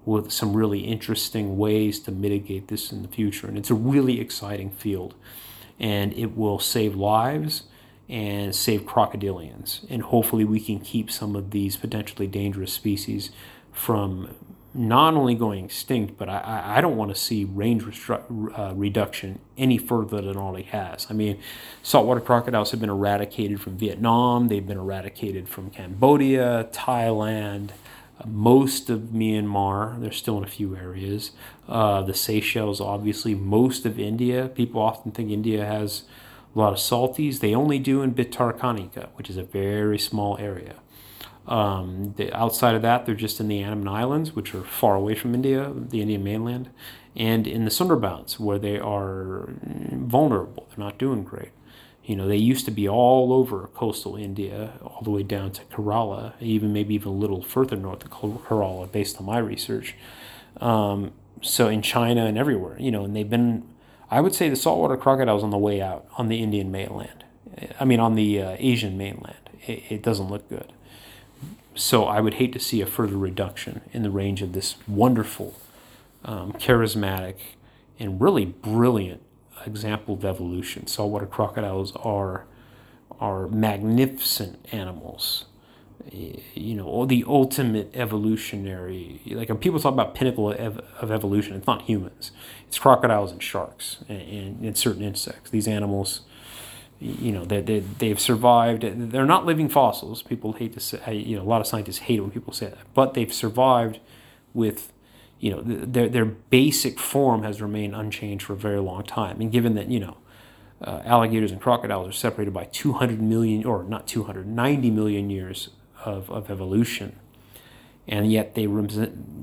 with 0.09 0.31
some 0.31 0.53
really 0.53 0.79
interesting 0.79 1.57
ways 1.57 1.99
to 1.99 2.11
mitigate 2.11 2.67
this 2.67 2.91
in 2.91 3.03
the 3.03 3.07
future. 3.07 3.47
And 3.47 3.57
it's 3.57 3.69
a 3.69 3.75
really 3.75 4.19
exciting 4.19 4.71
field. 4.71 5.13
And 5.79 6.11
it 6.13 6.35
will 6.35 6.59
save 6.59 6.95
lives 6.95 7.63
and 8.09 8.55
save 8.55 8.81
crocodilians. 8.81 9.85
And 9.89 10.01
hopefully, 10.01 10.43
we 10.43 10.59
can 10.59 10.79
keep 10.79 11.11
some 11.11 11.35
of 11.35 11.51
these 11.51 11.77
potentially 11.77 12.27
dangerous 12.27 12.73
species 12.73 13.29
from 13.71 14.35
not 14.73 15.13
only 15.13 15.35
going 15.35 15.65
extinct, 15.65 16.17
but 16.17 16.27
I, 16.27 16.77
I 16.77 16.81
don't 16.81 16.97
want 16.97 17.13
to 17.13 17.19
see 17.19 17.43
range 17.45 17.83
restru- 17.83 18.57
uh, 18.57 18.73
reduction 18.75 19.39
any 19.57 19.77
further 19.77 20.17
than 20.17 20.29
it 20.31 20.35
already 20.35 20.65
has. 20.65 21.07
I 21.09 21.13
mean, 21.13 21.39
saltwater 21.81 22.21
crocodiles 22.21 22.71
have 22.71 22.79
been 22.79 22.89
eradicated 22.89 23.61
from 23.61 23.77
Vietnam, 23.77 24.47
they've 24.47 24.65
been 24.65 24.77
eradicated 24.77 25.49
from 25.49 25.69
Cambodia, 25.69 26.67
Thailand 26.71 27.71
most 28.25 28.89
of 28.89 28.99
Myanmar. 29.13 29.99
They're 29.99 30.11
still 30.11 30.37
in 30.37 30.43
a 30.43 30.47
few 30.47 30.75
areas. 30.75 31.31
Uh, 31.67 32.01
the 32.01 32.13
Seychelles, 32.13 32.81
obviously, 32.81 33.35
most 33.35 33.85
of 33.85 33.99
India. 33.99 34.49
People 34.49 34.81
often 34.81 35.11
think 35.11 35.31
India 35.31 35.65
has 35.65 36.03
a 36.55 36.59
lot 36.59 36.73
of 36.73 36.79
salties. 36.79 37.39
They 37.39 37.53
only 37.53 37.79
do 37.79 38.01
in 38.01 38.13
Bhitarkanika, 38.13 39.09
which 39.15 39.29
is 39.29 39.37
a 39.37 39.43
very 39.43 39.99
small 39.99 40.37
area. 40.37 40.75
Um, 41.47 42.13
the, 42.17 42.31
outside 42.33 42.75
of 42.75 42.81
that, 42.83 43.05
they're 43.05 43.15
just 43.15 43.39
in 43.39 43.47
the 43.47 43.61
Andaman 43.61 43.87
Islands, 43.87 44.35
which 44.35 44.53
are 44.53 44.63
far 44.63 44.95
away 44.95 45.15
from 45.15 45.33
India, 45.33 45.71
the 45.73 46.01
Indian 46.01 46.23
mainland, 46.23 46.69
and 47.15 47.47
in 47.47 47.65
the 47.65 47.71
Sundarbans, 47.71 48.39
where 48.39 48.59
they 48.59 48.77
are 48.77 49.49
vulnerable. 49.91 50.67
They're 50.69 50.85
not 50.85 50.99
doing 50.99 51.23
great. 51.23 51.49
You 52.09 52.15
know, 52.15 52.27
they 52.27 52.37
used 52.37 52.65
to 52.65 52.71
be 52.71 52.89
all 52.89 53.31
over 53.31 53.69
coastal 53.75 54.15
India, 54.15 54.73
all 54.81 55.03
the 55.03 55.11
way 55.11 55.21
down 55.21 55.51
to 55.51 55.61
Kerala, 55.65 56.33
even 56.41 56.73
maybe 56.73 56.95
even 56.95 57.09
a 57.09 57.15
little 57.15 57.43
further 57.43 57.75
north 57.75 58.03
of 58.03 58.09
Kerala, 58.09 58.91
based 58.91 59.19
on 59.19 59.27
my 59.27 59.37
research. 59.37 59.93
Um, 60.59 61.11
so 61.43 61.67
in 61.67 61.83
China 61.83 62.25
and 62.25 62.35
everywhere, 62.35 62.77
you 62.79 62.89
know, 62.89 63.05
and 63.05 63.15
they've 63.15 63.29
been, 63.29 63.63
I 64.09 64.21
would 64.21 64.33
say 64.33 64.49
the 64.49 64.55
saltwater 64.55 64.97
crocodiles 64.97 65.43
on 65.43 65.51
the 65.51 65.59
way 65.59 65.83
out 65.83 66.07
on 66.17 66.29
the 66.29 66.41
Indian 66.41 66.71
mainland. 66.71 67.25
I 67.79 67.85
mean, 67.85 67.99
on 67.99 68.15
the 68.15 68.41
uh, 68.41 68.55
Asian 68.57 68.97
mainland. 68.97 69.47
It, 69.67 69.83
it 69.89 70.01
doesn't 70.01 70.31
look 70.31 70.49
good. 70.49 70.73
So 71.75 72.05
I 72.05 72.21
would 72.21 72.33
hate 72.33 72.53
to 72.53 72.59
see 72.59 72.81
a 72.81 72.87
further 72.87 73.17
reduction 73.17 73.81
in 73.93 74.01
the 74.01 74.09
range 74.09 74.41
of 74.41 74.53
this 74.53 74.77
wonderful, 74.87 75.61
um, 76.25 76.53
charismatic, 76.53 77.35
and 77.99 78.19
really 78.19 78.45
brilliant 78.45 79.21
example 79.65 80.15
of 80.15 80.25
evolution. 80.25 80.87
Saltwater 80.87 81.25
crocodiles 81.25 81.95
are 81.97 82.45
are 83.19 83.47
magnificent 83.47 84.65
animals. 84.71 85.45
You 86.11 86.75
know, 86.75 87.05
the 87.05 87.23
ultimate 87.27 87.91
evolutionary. 87.93 89.21
Like 89.27 89.49
when 89.49 89.57
people 89.57 89.79
talk 89.79 89.93
about 89.93 90.15
pinnacle 90.15 90.51
of, 90.51 90.79
of 90.99 91.11
evolution, 91.11 91.55
it's 91.55 91.67
not 91.67 91.83
humans. 91.83 92.31
It's 92.67 92.79
crocodiles 92.79 93.31
and 93.31 93.43
sharks 93.43 93.97
and, 94.07 94.21
and, 94.21 94.65
and 94.65 94.77
certain 94.77 95.03
insects. 95.03 95.49
These 95.49 95.67
animals, 95.67 96.21
you 96.99 97.31
know, 97.31 97.45
they, 97.45 97.61
they, 97.61 97.79
they've 97.79 98.19
survived. 98.19 98.83
They're 99.11 99.25
not 99.25 99.45
living 99.45 99.69
fossils. 99.69 100.23
People 100.23 100.53
hate 100.53 100.73
to 100.73 100.79
say, 100.79 101.13
you 101.13 101.35
know, 101.35 101.43
a 101.43 101.49
lot 101.49 101.61
of 101.61 101.67
scientists 101.67 101.99
hate 101.99 102.21
when 102.21 102.31
people 102.31 102.53
say 102.53 102.67
that, 102.67 102.93
but 102.93 103.13
they've 103.13 103.33
survived 103.33 103.99
with 104.53 104.91
you 105.39 105.51
know, 105.51 105.61
their, 105.63 106.09
their 106.09 106.25
basic 106.25 106.99
form 106.99 107.43
has 107.43 107.61
remained 107.61 107.95
unchanged 107.95 108.45
for 108.45 108.53
a 108.53 108.57
very 108.57 108.79
long 108.79 109.03
time. 109.03 109.39
And 109.39 109.51
given 109.51 109.75
that, 109.75 109.89
you 109.89 109.99
know, 109.99 110.17
uh, 110.81 111.01
alligators 111.05 111.51
and 111.51 111.61
crocodiles 111.61 112.07
are 112.07 112.13
separated 112.13 112.53
by 112.53 112.65
200 112.65 113.21
million, 113.21 113.65
or 113.65 113.83
not 113.83 114.07
200, 114.07 114.47
90 114.47 114.91
million 114.91 115.29
years 115.29 115.69
of, 116.05 116.29
of 116.29 116.49
evolution, 116.49 117.17
and 118.07 118.31
yet 118.31 118.55
they 118.55 118.67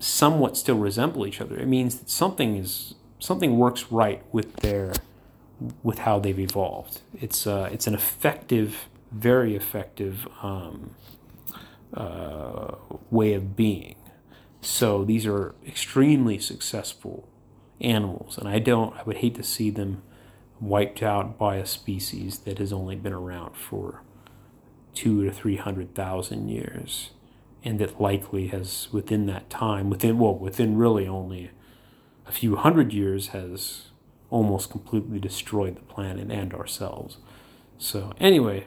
somewhat 0.00 0.56
still 0.56 0.76
resemble 0.76 1.26
each 1.26 1.40
other, 1.40 1.56
it 1.56 1.68
means 1.68 1.98
that 1.98 2.10
something 2.10 2.56
is 2.56 2.94
something 3.18 3.56
works 3.56 3.90
right 3.90 4.22
with 4.32 4.56
their 4.56 4.92
with 5.82 6.00
how 6.00 6.18
they've 6.18 6.38
evolved. 6.38 7.00
It's 7.14 7.46
uh, 7.46 7.68
it's 7.72 7.86
an 7.86 7.94
effective, 7.94 8.88
very 9.12 9.54
effective 9.54 10.28
um, 10.42 10.94
uh, 11.94 12.74
way 13.10 13.34
of 13.34 13.56
being. 13.56 13.94
So 14.66 15.04
these 15.04 15.26
are 15.26 15.54
extremely 15.64 16.40
successful 16.40 17.28
animals, 17.80 18.36
and 18.36 18.48
I 18.48 18.58
don't, 18.58 18.96
I 18.96 19.04
would 19.04 19.18
hate 19.18 19.36
to 19.36 19.44
see 19.44 19.70
them 19.70 20.02
wiped 20.60 21.04
out 21.04 21.38
by 21.38 21.56
a 21.56 21.64
species 21.64 22.40
that 22.40 22.58
has 22.58 22.72
only 22.72 22.96
been 22.96 23.12
around 23.12 23.54
for 23.54 24.02
two 24.92 25.24
to 25.24 25.30
three 25.30 25.54
hundred 25.54 25.94
thousand 25.94 26.48
years 26.48 27.10
and 27.62 27.78
that 27.78 28.00
likely 28.00 28.48
has 28.48 28.88
within 28.90 29.26
that 29.26 29.48
time, 29.48 29.88
within 29.88 30.18
well, 30.18 30.34
within 30.34 30.76
really 30.76 31.06
only 31.06 31.52
a 32.26 32.32
few 32.32 32.56
hundred 32.56 32.92
years, 32.92 33.28
has 33.28 33.92
almost 34.30 34.68
completely 34.68 35.20
destroyed 35.20 35.76
the 35.76 35.82
planet 35.82 36.28
and 36.28 36.52
ourselves. 36.52 37.18
So 37.78 38.12
anyway, 38.18 38.66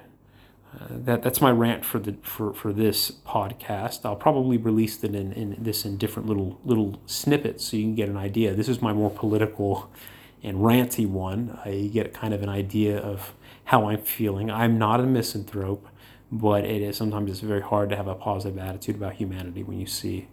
that 0.89 1.23
that's 1.23 1.41
my 1.41 1.51
rant 1.51 1.83
for 1.83 1.99
the 1.99 2.15
for, 2.21 2.53
for 2.53 2.71
this 2.71 3.11
podcast. 3.11 4.05
I'll 4.05 4.15
probably 4.15 4.57
release 4.57 5.03
it 5.03 5.15
in, 5.15 5.33
in 5.33 5.55
this 5.59 5.85
in 5.85 5.97
different 5.97 6.27
little 6.27 6.59
little 6.63 7.01
snippets 7.05 7.65
so 7.65 7.77
you 7.77 7.83
can 7.83 7.95
get 7.95 8.09
an 8.09 8.17
idea. 8.17 8.53
This 8.53 8.69
is 8.69 8.81
my 8.81 8.93
more 8.93 9.09
political 9.09 9.91
and 10.43 10.57
ranty 10.57 11.07
one. 11.07 11.59
I 11.65 11.89
get 11.91 12.13
kind 12.13 12.33
of 12.33 12.43
an 12.43 12.49
idea 12.49 12.97
of 12.97 13.33
how 13.65 13.89
I'm 13.89 14.01
feeling. 14.01 14.49
I'm 14.49 14.77
not 14.77 14.99
a 14.99 15.03
misanthrope, 15.03 15.87
but 16.31 16.65
it 16.65 16.81
is 16.81 16.97
sometimes 16.97 17.29
it's 17.31 17.39
very 17.41 17.61
hard 17.61 17.89
to 17.89 17.95
have 17.95 18.07
a 18.07 18.15
positive 18.15 18.57
attitude 18.57 18.95
about 18.95 19.13
humanity 19.13 19.63
when 19.63 19.79
you 19.79 19.85
see 19.85 20.27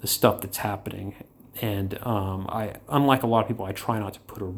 the 0.00 0.06
stuff 0.06 0.40
that's 0.40 0.58
happening. 0.58 1.14
And 1.60 1.98
um, 2.06 2.46
I, 2.50 2.74
unlike 2.88 3.22
a 3.22 3.26
lot 3.26 3.40
of 3.42 3.48
people, 3.48 3.64
I 3.64 3.72
try 3.72 3.98
not 3.98 4.14
to 4.14 4.20
put 4.20 4.42
a, 4.42 4.52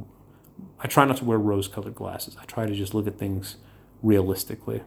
I 0.81 0.87
try 0.87 1.05
not 1.05 1.17
to 1.19 1.25
wear 1.25 1.39
rose-colored 1.39 1.95
glasses. 1.95 2.37
I 2.41 2.45
try 2.45 2.67
to 2.67 2.75
just 2.75 2.93
look 2.93 3.07
at 3.07 3.19
things 3.19 3.57
realistically. 4.03 4.83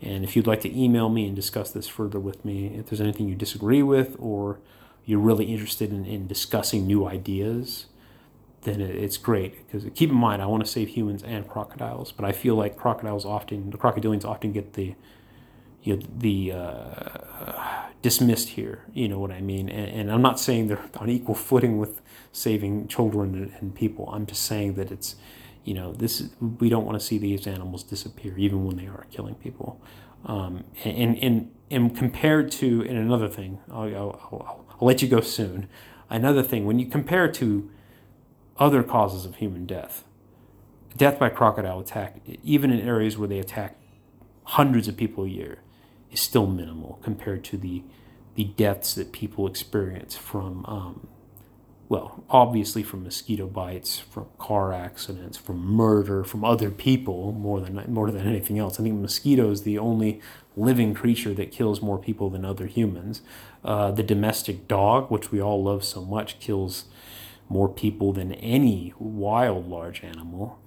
And 0.00 0.24
if 0.24 0.36
you'd 0.36 0.46
like 0.46 0.60
to 0.62 0.78
email 0.80 1.08
me 1.08 1.26
and 1.26 1.34
discuss 1.34 1.70
this 1.70 1.88
further 1.88 2.20
with 2.20 2.44
me, 2.44 2.66
if 2.66 2.86
there's 2.86 3.00
anything 3.00 3.28
you 3.28 3.34
disagree 3.34 3.82
with 3.82 4.16
or 4.18 4.60
you're 5.04 5.18
really 5.18 5.46
interested 5.46 5.90
in, 5.90 6.04
in 6.04 6.26
discussing 6.26 6.86
new 6.86 7.06
ideas, 7.06 7.86
then 8.62 8.80
it's 8.80 9.16
great. 9.16 9.66
Because 9.66 9.88
keep 9.94 10.10
in 10.10 10.16
mind, 10.16 10.42
I 10.42 10.46
want 10.46 10.64
to 10.64 10.70
save 10.70 10.88
humans 10.88 11.22
and 11.22 11.48
crocodiles, 11.48 12.12
but 12.12 12.24
I 12.24 12.32
feel 12.32 12.54
like 12.54 12.76
crocodiles 12.76 13.24
often, 13.24 13.70
the 13.70 13.78
crocodilians 13.78 14.24
often 14.24 14.52
get 14.52 14.74
the 14.74 14.94
you 15.82 15.96
know, 15.96 16.02
the 16.18 16.52
uh, 16.52 17.86
dismissed 18.02 18.50
here. 18.50 18.84
You 18.92 19.08
know 19.08 19.18
what 19.18 19.30
I 19.30 19.40
mean? 19.40 19.68
And, 19.68 19.88
and, 19.90 20.12
I'm 20.12 20.22
not 20.22 20.38
saying 20.38 20.68
they're 20.68 20.82
on 20.98 21.08
equal 21.08 21.34
footing 21.34 21.78
with 21.78 22.00
saving 22.32 22.88
children 22.88 23.34
and, 23.34 23.52
and 23.60 23.74
people. 23.74 24.08
I'm 24.12 24.26
just 24.26 24.42
saying 24.42 24.74
that 24.74 24.90
it's 24.90 25.16
you 25.68 25.74
know 25.74 25.92
this 25.92 26.30
we 26.40 26.70
don't 26.70 26.86
want 26.86 26.98
to 26.98 27.04
see 27.04 27.18
these 27.18 27.46
animals 27.46 27.82
disappear 27.82 28.34
even 28.38 28.64
when 28.64 28.76
they 28.76 28.86
are 28.86 29.06
killing 29.10 29.34
people. 29.34 29.80
Um, 30.24 30.64
and, 30.82 31.16
and 31.18 31.50
and 31.70 31.94
compared 31.94 32.50
to 32.52 32.80
and 32.88 32.96
another 32.96 33.28
thing 33.28 33.58
I'll, 33.70 33.82
I'll, 33.82 34.64
I'll, 34.70 34.86
let 34.86 35.02
you 35.02 35.08
go 35.08 35.20
soon. 35.20 35.68
Another 36.08 36.42
thing 36.42 36.64
when 36.64 36.78
you 36.78 36.86
compare 36.86 37.30
to 37.32 37.70
other 38.56 38.82
causes 38.82 39.26
of 39.26 39.36
human 39.36 39.66
death 39.66 40.04
death 40.96 41.18
by 41.18 41.28
crocodile 41.28 41.80
attack 41.80 42.16
even 42.42 42.72
in 42.72 42.80
areas 42.80 43.18
where 43.18 43.28
they 43.28 43.38
attack 43.38 43.76
hundreds 44.44 44.88
of 44.88 44.96
people 44.96 45.24
a 45.24 45.28
year 45.28 45.58
is 46.10 46.18
still 46.18 46.46
minimal 46.46 46.98
compared 47.02 47.44
to 47.44 47.58
the 47.58 47.82
the 48.36 48.44
deaths 48.44 48.94
that 48.94 49.12
people 49.12 49.46
experience 49.46 50.16
from 50.16 50.64
um, 50.64 51.08
well, 51.88 52.22
obviously 52.28 52.82
from 52.82 53.04
mosquito 53.04 53.46
bites, 53.46 53.98
from 53.98 54.26
car 54.38 54.74
accidents, 54.74 55.38
from 55.38 55.64
murder, 55.64 56.22
from 56.22 56.44
other 56.44 56.70
people 56.70 57.32
more 57.32 57.60
than 57.60 57.82
more 57.88 58.10
than 58.10 58.26
anything 58.26 58.58
else. 58.58 58.78
I 58.78 58.82
think 58.82 59.00
mosquito 59.00 59.50
is 59.50 59.62
the 59.62 59.78
only 59.78 60.20
living 60.54 60.92
creature 60.92 61.32
that 61.34 61.50
kills 61.50 61.80
more 61.80 61.98
people 61.98 62.28
than 62.28 62.44
other 62.44 62.66
humans. 62.66 63.22
Uh, 63.64 63.90
the 63.90 64.02
domestic 64.02 64.68
dog, 64.68 65.10
which 65.10 65.32
we 65.32 65.40
all 65.40 65.62
love 65.62 65.82
so 65.82 66.04
much, 66.04 66.38
kills 66.40 66.84
more 67.48 67.68
people 67.68 68.12
than 68.12 68.32
any 68.34 68.92
wild 68.98 69.68
large 69.68 70.04
animal. 70.04 70.58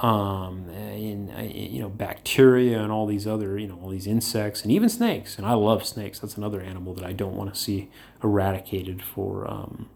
Um, 0.00 0.70
in, 0.70 1.30
uh, 1.30 1.42
you 1.42 1.82
know 1.82 1.90
bacteria 1.90 2.82
and 2.82 2.90
all 2.90 3.06
these 3.06 3.26
other 3.26 3.58
you 3.58 3.66
know 3.66 3.78
all 3.82 3.90
these 3.90 4.06
insects 4.06 4.62
and 4.62 4.72
even 4.72 4.88
snakes 4.88 5.36
and 5.36 5.46
I 5.46 5.52
love 5.54 5.86
snakes. 5.86 6.18
That's 6.18 6.36
another 6.36 6.60
animal 6.60 6.94
that 6.94 7.04
I 7.04 7.12
don't 7.12 7.36
want 7.36 7.52
to 7.54 7.58
see 7.58 7.90
eradicated 8.22 9.02
for. 9.02 9.50
Um, 9.50 9.88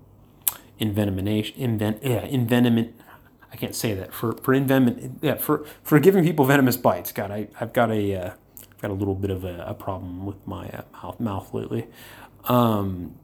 envenomation, 0.80 1.56
invent, 1.56 2.02
yeah. 2.02 2.24
I 3.54 3.56
can't 3.56 3.74
say 3.74 3.94
that 3.94 4.12
for 4.12 4.32
for 4.32 4.52
envenom, 4.52 5.18
yeah, 5.22 5.37
for 5.37 5.64
for 5.84 6.00
giving 6.00 6.24
people 6.24 6.44
venomous 6.44 6.76
bites. 6.76 7.12
God, 7.12 7.30
I 7.30 7.46
I've 7.60 7.72
got 7.72 7.90
a 7.92 8.16
uh, 8.16 8.30
got 8.82 8.90
a 8.90 8.94
little 8.94 9.14
bit 9.14 9.30
of 9.30 9.44
a, 9.44 9.64
a 9.66 9.74
problem 9.74 10.26
with 10.26 10.44
my 10.46 10.68
uh, 10.68 10.82
mouth 10.92 11.20
mouth 11.20 11.54
lately. 11.54 11.87
Um, 12.46 13.14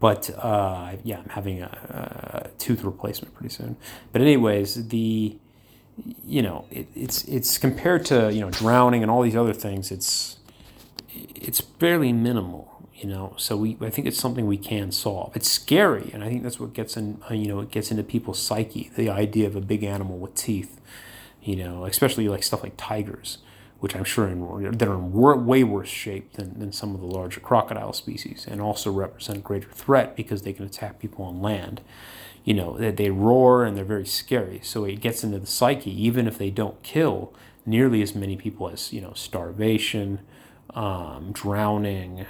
but 0.00 0.30
uh, 0.38 0.96
yeah, 1.04 1.18
I'm 1.18 1.28
having 1.28 1.60
a, 1.62 2.46
a, 2.46 2.58
tooth 2.58 2.82
replacement 2.82 3.34
pretty 3.34 3.54
soon. 3.54 3.76
But 4.12 4.22
anyways, 4.22 4.88
the 4.88 5.38
you 6.24 6.42
know 6.42 6.64
it, 6.70 6.88
it's 6.94 7.24
it's 7.24 7.58
compared 7.58 8.06
to 8.06 8.32
you 8.32 8.40
know 8.40 8.50
drowning 8.50 9.02
and 9.02 9.10
all 9.10 9.22
these 9.22 9.36
other 9.36 9.52
things. 9.52 9.92
It's 9.92 10.38
it's 11.10 11.60
fairly 11.60 12.12
minimal 12.12 12.73
you 12.94 13.08
know? 13.08 13.34
So 13.36 13.56
we 13.56 13.76
i 13.80 13.90
think 13.90 14.06
it's 14.06 14.18
something 14.18 14.46
we 14.46 14.58
can 14.58 14.92
solve. 14.92 15.34
It's 15.36 15.50
scary 15.50 16.10
and 16.12 16.22
i 16.22 16.28
think 16.28 16.42
that's 16.42 16.60
what 16.60 16.72
gets 16.72 16.96
in 16.96 17.20
uh, 17.30 17.34
you 17.34 17.48
know 17.48 17.60
it 17.60 17.70
gets 17.70 17.90
into 17.90 18.02
people's 18.02 18.40
psyche 18.40 18.90
the 18.96 19.10
idea 19.10 19.46
of 19.46 19.56
a 19.56 19.60
big 19.60 19.82
animal 19.82 20.18
with 20.18 20.34
teeth 20.34 20.80
you 21.42 21.56
know 21.56 21.84
especially 21.84 22.28
like 22.28 22.42
stuff 22.42 22.62
like 22.62 22.74
tigers 22.76 23.38
which 23.80 23.94
i'm 23.94 24.04
sure 24.04 24.28
in, 24.28 24.78
that 24.78 24.88
are 24.88 24.94
in 24.94 25.12
way 25.12 25.62
worse 25.62 25.88
shape 25.88 26.32
than, 26.34 26.58
than 26.58 26.72
some 26.72 26.94
of 26.94 27.00
the 27.00 27.06
larger 27.06 27.40
crocodile 27.40 27.92
species 27.92 28.46
and 28.50 28.60
also 28.60 28.90
represent 28.90 29.38
a 29.38 29.42
greater 29.42 29.68
threat 29.70 30.16
because 30.16 30.42
they 30.42 30.52
can 30.52 30.64
attack 30.64 30.98
people 30.98 31.24
on 31.24 31.42
land. 31.42 31.80
You 32.44 32.54
know 32.54 32.78
they, 32.78 32.90
they 32.90 33.10
roar 33.10 33.64
and 33.64 33.76
they're 33.76 33.84
very 33.84 34.06
scary. 34.06 34.60
So 34.62 34.84
it 34.84 35.00
gets 35.00 35.22
into 35.24 35.38
the 35.38 35.46
psyche 35.46 35.90
even 36.06 36.26
if 36.26 36.38
they 36.38 36.50
don't 36.50 36.82
kill 36.82 37.32
nearly 37.66 38.02
as 38.02 38.14
many 38.14 38.36
people 38.36 38.68
as 38.68 38.92
you 38.92 39.00
know 39.00 39.12
starvation 39.14 40.20
um, 40.74 41.30
drowning 41.32 42.26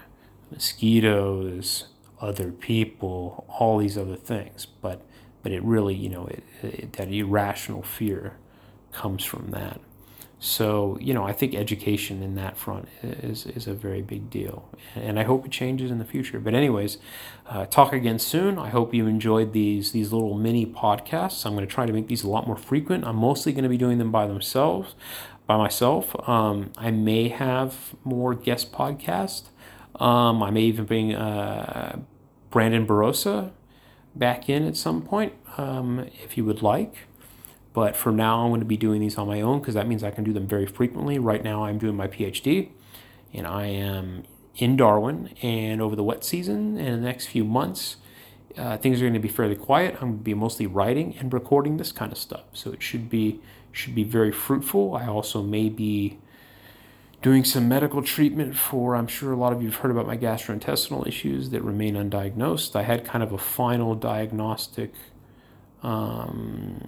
mosquitoes, 0.55 1.89
other 2.21 2.51
people, 2.51 3.45
all 3.59 3.79
these 3.79 3.99
other 3.99 4.17
things. 4.17 4.67
But 4.67 5.03
but 5.43 5.53
it 5.53 5.63
really, 5.63 5.95
you 5.95 6.09
know, 6.09 6.27
it, 6.27 6.43
it, 6.63 6.93
that 6.95 7.09
irrational 7.09 7.83
fear 7.83 8.39
comes 8.93 9.25
from 9.25 9.51
that. 9.51 9.79
So, 10.39 10.99
you 11.01 11.15
know, 11.15 11.25
I 11.25 11.33
think 11.33 11.55
education 11.55 12.23
in 12.23 12.35
that 12.35 12.57
front 12.57 12.89
is, 13.03 13.47
is 13.47 13.67
a 13.67 13.73
very 13.73 14.03
big 14.03 14.29
deal. 14.29 14.69
And 14.95 15.19
I 15.19 15.23
hope 15.23 15.47
it 15.47 15.53
changes 15.53 15.91
in 15.91 15.99
the 15.99 16.05
future. 16.05 16.39
But, 16.39 16.55
anyways, 16.55 16.99
uh, 17.47 17.65
talk 17.67 17.95
again 17.95 18.19
soon. 18.19 18.59
I 18.59 18.69
hope 18.69 18.93
you 18.93 19.07
enjoyed 19.07 19.55
these, 19.55 19.93
these 19.93 20.13
little 20.13 20.37
mini 20.37 20.67
podcasts. 20.67 21.47
I'm 21.47 21.55
going 21.55 21.67
to 21.67 21.73
try 21.73 21.87
to 21.87 21.93
make 21.93 22.09
these 22.09 22.25
a 22.25 22.29
lot 22.29 22.47
more 22.47 22.57
frequent. 22.57 23.07
I'm 23.07 23.17
mostly 23.17 23.53
going 23.53 23.63
to 23.63 23.71
be 23.71 23.79
doing 23.79 23.97
them 23.97 24.13
by 24.13 24.27
themselves, 24.27 24.95
by 25.47 25.57
myself. 25.57 26.15
Um, 26.29 26.73
I 26.77 26.91
may 26.91 27.29
have 27.29 27.95
more 28.05 28.35
guest 28.35 28.71
podcasts. 28.71 29.45
Um, 29.97 30.43
I 30.43 30.51
may 30.51 30.63
even 30.63 30.85
bring 30.85 31.15
uh, 31.15 32.01
Brandon 32.51 32.87
Barossa 32.87 33.53
back 34.15 34.49
in 34.49 34.67
at 34.67 34.77
some 34.77 35.03
point 35.03 35.33
um, 35.57 36.09
if 36.23 36.37
you 36.37 36.45
would 36.45 36.63
like. 36.63 36.95
But 37.73 37.97
for 37.97 38.13
now, 38.13 38.45
I'm 38.45 38.51
going 38.51 38.61
to 38.61 38.67
be 38.67 38.77
doing 38.77 39.01
these 39.01 39.19
on 39.19 39.27
my 39.27 39.41
own 39.41 39.59
because 39.59 39.75
that 39.75 39.89
means 39.89 40.05
I 40.05 40.13
can 40.13 40.23
do 40.23 40.33
them 40.33 40.47
very 40.47 40.67
frequently. 40.67 41.19
Right 41.19 41.43
now, 41.43 41.65
I'm 41.65 41.79
doing 41.79 41.97
my 41.97 42.07
PhD 42.07 42.71
and 43.33 43.47
I 43.47 43.67
am 43.67 44.23
in 44.57 44.77
Darwin. 44.77 45.35
And 45.43 45.83
over 45.83 45.97
the 45.97 46.05
wet 46.05 46.25
season 46.25 46.79
and 46.79 47.03
the 47.03 47.07
next 47.07 47.27
few 47.27 47.45
months, 47.45 47.97
uh, 48.57 48.77
things 48.77 49.01
are 49.01 49.05
going 49.05 49.15
to 49.15 49.19
be 49.19 49.29
fairly 49.29 49.57
quiet. 49.57 49.95
I'm 49.95 50.01
going 50.01 50.19
to 50.19 50.25
be 50.25 50.35
mostly 50.35 50.67
writing 50.67 51.17
and 51.19 51.33
recording 51.33 51.77
this 51.77 51.91
kind 51.91 52.13
of 52.13 52.19
stuff. 52.19 52.45
So 52.53 52.71
it 52.71 52.83
should 52.83 53.11
be 53.11 53.41
should 53.73 53.95
be 53.97 54.05
very 54.05 54.31
fruitful. 54.31 54.95
I 54.95 55.09
also 55.09 55.43
may 55.43 55.69
be 55.69 56.19
doing 57.25 57.43
some 57.43 57.67
medical 57.67 58.03
treatment 58.03 58.55
for, 58.55 58.95
I'm 58.95 59.07
sure 59.07 59.33
a 59.33 59.37
lot 59.37 59.55
of 59.55 59.63
you 59.63 59.71
have 59.71 59.79
heard 59.79 59.91
about 59.91 60.07
my 60.07 60.15
gastrointestinal 60.15 61.09
issues 61.09 61.49
that 61.49 61.63
remain 61.63 61.95
undiagnosed. 61.95 62.77
I 62.77 62.83
had 62.83 63.07
kind 63.07 63.25
of 63.25 63.33
a 63.33 63.39
final 63.39 63.95
diagnostic 63.95 64.93
um, 65.83 66.83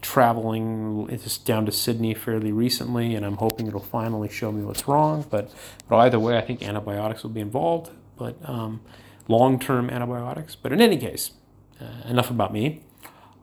traveling 0.00 1.06
just 1.22 1.44
down 1.44 1.66
to 1.66 1.72
Sydney 1.72 2.14
fairly 2.14 2.52
recently, 2.52 3.14
and 3.14 3.26
I'm 3.26 3.36
hoping 3.36 3.66
it'll 3.66 3.80
finally 3.80 4.30
show 4.30 4.50
me 4.50 4.64
what's 4.64 4.88
wrong. 4.88 5.26
But, 5.28 5.52
but 5.90 5.96
either 5.96 6.18
way, 6.18 6.38
I 6.38 6.40
think 6.40 6.62
antibiotics 6.62 7.22
will 7.22 7.28
be 7.28 7.42
involved, 7.42 7.90
but 8.16 8.36
um, 8.48 8.80
long 9.28 9.58
term 9.58 9.90
antibiotics. 9.90 10.56
But 10.56 10.72
in 10.72 10.80
any 10.80 10.96
case, 10.96 11.32
uh, 11.78 12.08
enough 12.08 12.30
about 12.30 12.50
me. 12.50 12.80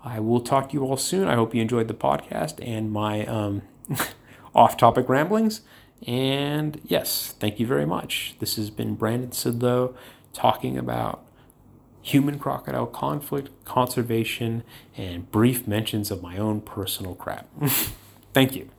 I 0.04 0.20
will 0.20 0.42
talk 0.42 0.70
to 0.70 0.74
you 0.74 0.84
all 0.84 0.98
soon. 0.98 1.28
I 1.28 1.36
hope 1.36 1.54
you 1.54 1.62
enjoyed 1.62 1.88
the 1.88 1.94
podcast 1.94 2.56
and 2.68 2.92
my. 2.92 3.24
Um, 3.28 3.62
off 4.56 4.78
topic 4.78 5.08
ramblings. 5.10 5.62
And 6.08 6.82
yes, 6.86 7.36
thank 7.40 7.60
you 7.60 7.68
very 7.68 7.86
much. 7.86 8.36
This 8.40 8.56
has 8.56 8.70
been 8.70 8.96
Brandon 8.96 9.32
Sideleau 9.32 9.94
talking 10.34 10.78
about 10.78 11.26
human 12.02 12.38
crocodile 12.38 12.86
conflict, 12.86 13.50
conservation, 13.66 14.64
and 14.96 15.30
brief 15.32 15.68
mentions 15.68 16.12
of 16.12 16.22
my 16.22 16.38
own 16.38 16.62
personal 16.62 17.16
crap. 17.16 17.48
thank 18.34 18.56
you. 18.56 18.70